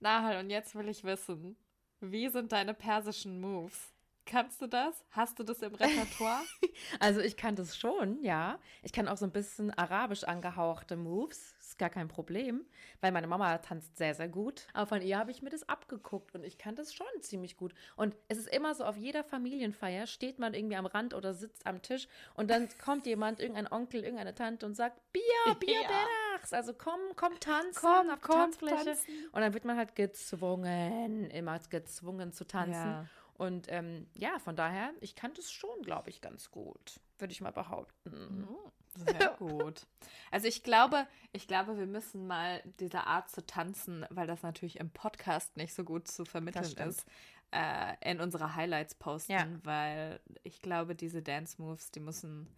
Na, 0.00 0.38
und 0.40 0.50
jetzt 0.50 0.74
will 0.74 0.88
ich 0.88 1.04
wissen, 1.04 1.56
wie 2.00 2.28
sind 2.28 2.52
deine 2.52 2.74
persischen 2.74 3.40
Moves? 3.40 3.93
Kannst 4.26 4.62
du 4.62 4.66
das? 4.66 5.04
Hast 5.10 5.38
du 5.38 5.42
das 5.42 5.60
im 5.60 5.74
Repertoire? 5.74 6.40
also 7.00 7.20
ich 7.20 7.36
kann 7.36 7.56
das 7.56 7.76
schon, 7.76 8.22
ja. 8.22 8.58
Ich 8.82 8.92
kann 8.92 9.06
auch 9.06 9.18
so 9.18 9.26
ein 9.26 9.32
bisschen 9.32 9.70
arabisch 9.72 10.24
angehauchte 10.24 10.96
Moves. 10.96 11.54
Ist 11.60 11.78
gar 11.78 11.90
kein 11.90 12.08
Problem, 12.08 12.64
weil 13.00 13.12
meine 13.12 13.26
Mama 13.26 13.58
tanzt 13.58 13.96
sehr, 13.96 14.14
sehr 14.14 14.28
gut. 14.28 14.66
Aber 14.72 14.86
von 14.86 15.02
ihr 15.02 15.18
habe 15.18 15.30
ich 15.30 15.42
mir 15.42 15.50
das 15.50 15.68
abgeguckt 15.68 16.34
und 16.34 16.44
ich 16.44 16.56
kann 16.56 16.74
das 16.74 16.94
schon 16.94 17.06
ziemlich 17.20 17.56
gut. 17.56 17.74
Und 17.96 18.16
es 18.28 18.38
ist 18.38 18.48
immer 18.48 18.74
so, 18.74 18.84
auf 18.84 18.96
jeder 18.96 19.24
Familienfeier 19.24 20.06
steht 20.06 20.38
man 20.38 20.54
irgendwie 20.54 20.76
am 20.76 20.86
Rand 20.86 21.12
oder 21.12 21.34
sitzt 21.34 21.66
am 21.66 21.82
Tisch 21.82 22.08
und 22.34 22.50
dann 22.50 22.68
kommt 22.84 23.06
jemand, 23.06 23.40
irgendein 23.40 23.70
Onkel, 23.70 24.04
irgendeine 24.04 24.34
Tante 24.34 24.64
und 24.64 24.74
sagt, 24.74 25.00
Bier, 25.12 25.22
Bier, 25.60 25.82
ja. 25.82 25.88
Berachs. 25.88 26.52
Also 26.52 26.72
komm, 26.72 27.00
komm 27.16 27.38
tanzen 27.40 27.80
komm, 27.80 28.10
auf 28.10 28.20
komm, 28.22 28.36
Tanzfläche. 28.36 28.84
Tanzen. 28.84 29.28
Und 29.32 29.40
dann 29.40 29.52
wird 29.52 29.64
man 29.64 29.76
halt 29.76 29.94
gezwungen, 29.94 31.30
immer 31.30 31.58
gezwungen 31.68 32.32
zu 32.32 32.46
tanzen. 32.46 32.72
Ja. 32.72 33.06
Und 33.36 33.66
ähm, 33.68 34.06
ja, 34.14 34.38
von 34.38 34.54
daher, 34.54 34.92
ich 35.00 35.16
kann 35.16 35.34
das 35.34 35.50
schon, 35.50 35.82
glaube 35.82 36.10
ich, 36.10 36.20
ganz 36.20 36.50
gut, 36.50 37.00
würde 37.18 37.32
ich 37.32 37.40
mal 37.40 37.52
behaupten. 37.52 38.46
Oh, 38.48 38.70
sehr 38.96 39.30
gut. 39.38 39.86
Also 40.30 40.46
ich 40.46 40.62
glaube, 40.62 41.06
ich 41.32 41.48
glaube, 41.48 41.76
wir 41.76 41.86
müssen 41.86 42.26
mal 42.26 42.62
diese 42.78 43.06
Art 43.06 43.28
zu 43.30 43.44
tanzen, 43.44 44.06
weil 44.10 44.26
das 44.26 44.42
natürlich 44.42 44.78
im 44.78 44.90
Podcast 44.90 45.56
nicht 45.56 45.74
so 45.74 45.82
gut 45.82 46.06
zu 46.06 46.24
vermitteln 46.24 46.76
ist, 46.88 47.04
äh, 47.50 47.94
in 48.10 48.20
unsere 48.20 48.54
Highlights 48.54 48.94
posten, 48.94 49.32
ja. 49.32 49.46
weil 49.64 50.20
ich 50.42 50.62
glaube, 50.62 50.94
diese 50.94 51.22
Dance 51.22 51.60
Moves, 51.60 51.90
die 51.90 52.00
müssen, 52.00 52.48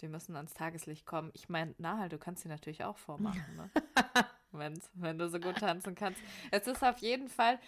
die 0.00 0.08
müssen 0.08 0.36
ans 0.36 0.54
Tageslicht 0.54 1.04
kommen. 1.04 1.30
Ich 1.34 1.48
meine, 1.48 1.74
Nahal, 1.78 2.08
du 2.08 2.18
kannst 2.18 2.42
sie 2.42 2.48
natürlich 2.48 2.84
auch 2.84 2.96
vormachen, 2.96 3.56
ne? 3.56 3.70
Wenn's, 4.52 4.90
wenn 4.92 5.18
du 5.18 5.30
so 5.30 5.40
gut 5.40 5.56
tanzen 5.56 5.94
kannst. 5.94 6.20
Es 6.50 6.66
ist 6.66 6.84
auf 6.84 6.98
jeden 6.98 7.28
Fall, 7.28 7.58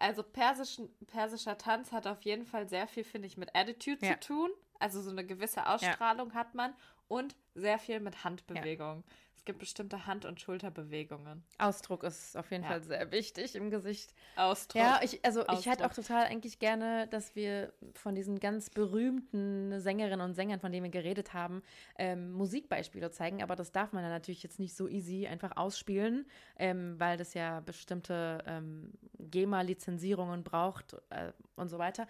also 0.00 0.22
persischen, 0.22 0.88
persischer 1.06 1.58
Tanz 1.58 1.92
hat 1.92 2.06
auf 2.06 2.22
jeden 2.22 2.46
Fall 2.46 2.68
sehr 2.68 2.88
viel, 2.88 3.04
finde 3.04 3.28
ich, 3.28 3.36
mit 3.36 3.54
Attitude 3.54 4.04
ja. 4.04 4.14
zu 4.14 4.28
tun. 4.28 4.50
Also 4.78 5.02
so 5.02 5.10
eine 5.10 5.24
gewisse 5.26 5.66
Ausstrahlung 5.66 6.30
ja. 6.30 6.34
hat 6.34 6.54
man 6.54 6.74
und 7.10 7.34
sehr 7.54 7.78
viel 7.78 8.00
mit 8.00 8.24
Handbewegung. 8.24 8.98
Ja. 9.06 9.14
Es 9.36 9.44
gibt 9.46 9.58
bestimmte 9.58 10.06
Hand- 10.06 10.26
und 10.26 10.38
Schulterbewegungen. 10.38 11.42
Ausdruck 11.58 12.04
ist 12.04 12.36
auf 12.36 12.50
jeden 12.50 12.62
Ja. 12.62 12.68
Fall 12.68 12.82
sehr 12.82 13.10
wichtig 13.10 13.54
im 13.56 13.70
Gesicht. 13.70 14.14
Ausdruck. 14.36 14.82
Ja, 14.82 15.00
ich, 15.02 15.24
also 15.24 15.40
ich 15.48 15.64
hätte 15.64 15.84
auch 15.86 15.88
Ausdruck. 15.90 16.06
total 16.06 16.24
eigentlich 16.26 16.58
gerne, 16.58 17.08
dass 17.08 17.34
wir 17.34 17.72
von 17.94 18.14
diesen 18.14 18.38
ganz 18.38 18.68
berühmten 18.68 19.80
Sängerinnen 19.80 20.20
und 20.20 20.34
Sängern, 20.34 20.60
von 20.60 20.70
denen 20.72 20.84
wir 20.84 20.90
geredet 20.90 21.32
haben, 21.32 21.62
ähm, 21.98 22.32
Musikbeispiele 22.32 23.10
zeigen. 23.12 23.42
Aber 23.42 23.56
das 23.56 23.72
darf 23.72 23.92
man 23.92 24.02
dann 24.02 24.12
natürlich 24.12 24.42
jetzt 24.42 24.58
nicht 24.60 24.76
so 24.76 24.86
easy 24.86 25.26
einfach 25.26 25.56
ausspielen, 25.56 26.26
ähm, 26.58 27.00
weil 27.00 27.16
das 27.16 27.32
ja 27.32 27.60
bestimmte 27.60 28.44
ähm, 28.46 28.92
GEMA-Lizenzierungen 29.18 30.44
braucht 30.44 30.96
äh, 31.08 31.32
und 31.56 31.68
so 31.70 31.78
weiter. 31.78 32.06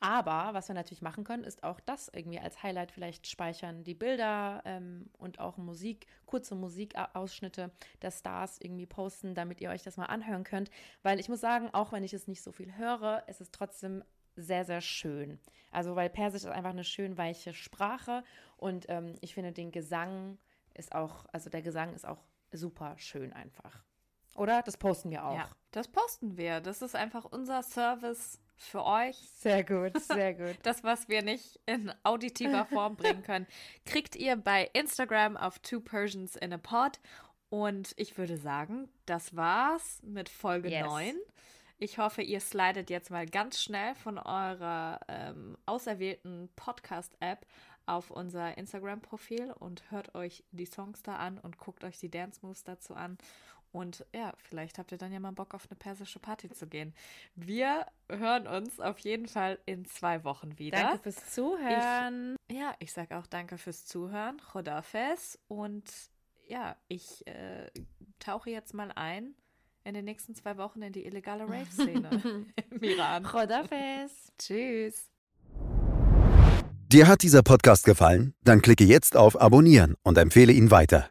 Aber 0.00 0.52
was 0.52 0.68
wir 0.68 0.74
natürlich 0.74 1.02
machen 1.02 1.24
können, 1.24 1.44
ist 1.44 1.62
auch 1.64 1.80
das 1.80 2.08
irgendwie 2.12 2.38
als 2.38 2.62
Highlight 2.62 2.92
vielleicht 2.92 3.26
speichern, 3.26 3.84
die 3.84 3.94
Bilder 3.94 4.60
ähm, 4.66 5.08
und 5.16 5.38
auch 5.38 5.56
Musik, 5.56 6.06
kurze 6.26 6.54
Musikausschnitte 6.54 7.70
der 8.02 8.10
Stars 8.10 8.58
irgendwie 8.60 8.86
posten, 8.86 9.34
damit 9.34 9.60
ihr 9.60 9.70
euch 9.70 9.82
das 9.82 9.96
mal 9.96 10.06
anhören 10.06 10.44
könnt. 10.44 10.70
Weil 11.02 11.20
ich 11.20 11.28
muss 11.28 11.40
sagen, 11.40 11.70
auch 11.72 11.92
wenn 11.92 12.04
ich 12.04 12.12
es 12.12 12.28
nicht 12.28 12.42
so 12.42 12.52
viel 12.52 12.76
höre, 12.76 13.22
es 13.26 13.40
ist 13.40 13.54
trotzdem 13.54 14.04
sehr, 14.36 14.64
sehr 14.64 14.80
schön. 14.80 15.38
Also, 15.70 15.96
weil 15.96 16.10
Persisch 16.10 16.42
ist 16.42 16.50
einfach 16.50 16.70
eine 16.70 16.84
schön 16.84 17.16
weiche 17.16 17.54
Sprache 17.54 18.24
und 18.56 18.86
ähm, 18.88 19.14
ich 19.20 19.34
finde, 19.34 19.52
den 19.52 19.72
Gesang 19.72 20.38
ist 20.74 20.94
auch, 20.94 21.24
also 21.32 21.50
der 21.50 21.62
Gesang 21.62 21.94
ist 21.94 22.06
auch 22.06 22.22
super 22.52 22.94
schön 22.98 23.32
einfach. 23.32 23.82
Oder? 24.36 24.62
Das 24.62 24.76
posten 24.76 25.10
wir 25.10 25.24
auch. 25.24 25.36
Ja, 25.36 25.48
das 25.70 25.88
posten 25.88 26.36
wir. 26.36 26.60
Das 26.60 26.82
ist 26.82 26.96
einfach 26.96 27.24
unser 27.24 27.62
Service 27.62 28.40
für 28.56 28.84
euch. 28.84 29.16
Sehr 29.36 29.64
gut, 29.64 30.00
sehr 30.02 30.34
gut. 30.34 30.56
Das, 30.62 30.84
was 30.84 31.08
wir 31.08 31.22
nicht 31.22 31.60
in 31.66 31.92
auditiver 32.02 32.64
Form 32.66 32.96
bringen 32.96 33.22
können, 33.26 33.46
kriegt 33.84 34.16
ihr 34.16 34.36
bei 34.36 34.70
Instagram 34.72 35.36
auf 35.36 35.58
Two 35.58 35.80
Persians 35.80 36.36
in 36.36 36.52
a 36.52 36.58
Pod. 36.58 37.00
Und 37.50 37.92
ich 37.96 38.18
würde 38.18 38.36
sagen, 38.36 38.88
das 39.06 39.36
war's 39.36 40.00
mit 40.02 40.28
Folge 40.28 40.70
Yes. 40.70 40.86
9. 40.86 41.14
Ich 41.78 41.98
hoffe, 41.98 42.22
ihr 42.22 42.40
slidet 42.40 42.88
jetzt 42.90 43.10
mal 43.10 43.26
ganz 43.26 43.60
schnell 43.62 43.94
von 43.96 44.18
eurer 44.18 45.00
ähm, 45.08 45.56
auserwählten 45.66 46.48
Podcast-App 46.56 47.46
auf 47.86 48.10
unser 48.10 48.56
Instagram-Profil 48.56 49.52
und 49.58 49.90
hört 49.90 50.14
euch 50.14 50.44
die 50.52 50.66
Songs 50.66 51.02
da 51.02 51.16
an 51.16 51.38
und 51.38 51.58
guckt 51.58 51.84
euch 51.84 51.98
die 51.98 52.10
Dance 52.10 52.40
Moves 52.42 52.64
dazu 52.64 52.94
an. 52.94 53.18
Und 53.74 54.06
ja, 54.14 54.32
vielleicht 54.36 54.78
habt 54.78 54.92
ihr 54.92 54.98
dann 54.98 55.12
ja 55.12 55.18
mal 55.18 55.32
Bock 55.32 55.52
auf 55.52 55.66
eine 55.68 55.76
persische 55.76 56.20
Party 56.20 56.48
zu 56.48 56.68
gehen. 56.68 56.94
Wir 57.34 57.84
hören 58.08 58.46
uns 58.46 58.78
auf 58.78 59.00
jeden 59.00 59.26
Fall 59.26 59.58
in 59.66 59.84
zwei 59.84 60.22
Wochen 60.22 60.60
wieder. 60.60 60.78
Danke 60.78 61.02
fürs 61.02 61.32
Zuhören. 61.34 62.36
Ja, 62.48 62.76
ich 62.78 62.92
sage 62.92 63.16
auch 63.16 63.26
danke 63.26 63.58
fürs 63.58 63.84
Zuhören. 63.84 64.40
Chodafes. 64.40 65.40
Und 65.48 65.82
ja, 66.46 66.76
ich 66.86 67.26
äh, 67.26 67.68
tauche 68.20 68.50
jetzt 68.50 68.74
mal 68.74 68.92
ein 68.92 69.34
in 69.82 69.94
den 69.94 70.04
nächsten 70.04 70.36
zwei 70.36 70.56
Wochen 70.56 70.80
in 70.80 70.92
die 70.92 71.04
illegale 71.04 71.42
Rave-Szene 71.42 72.44
im 72.70 72.80
Iran. 72.80 73.24
Chodafes. 73.24 74.32
Tschüss. 74.38 75.10
Dir 76.86 77.08
hat 77.08 77.24
dieser 77.24 77.42
Podcast 77.42 77.84
gefallen? 77.84 78.34
Dann 78.44 78.62
klicke 78.62 78.84
jetzt 78.84 79.16
auf 79.16 79.40
Abonnieren 79.40 79.96
und 80.04 80.16
empfehle 80.16 80.52
ihn 80.52 80.70
weiter. 80.70 81.10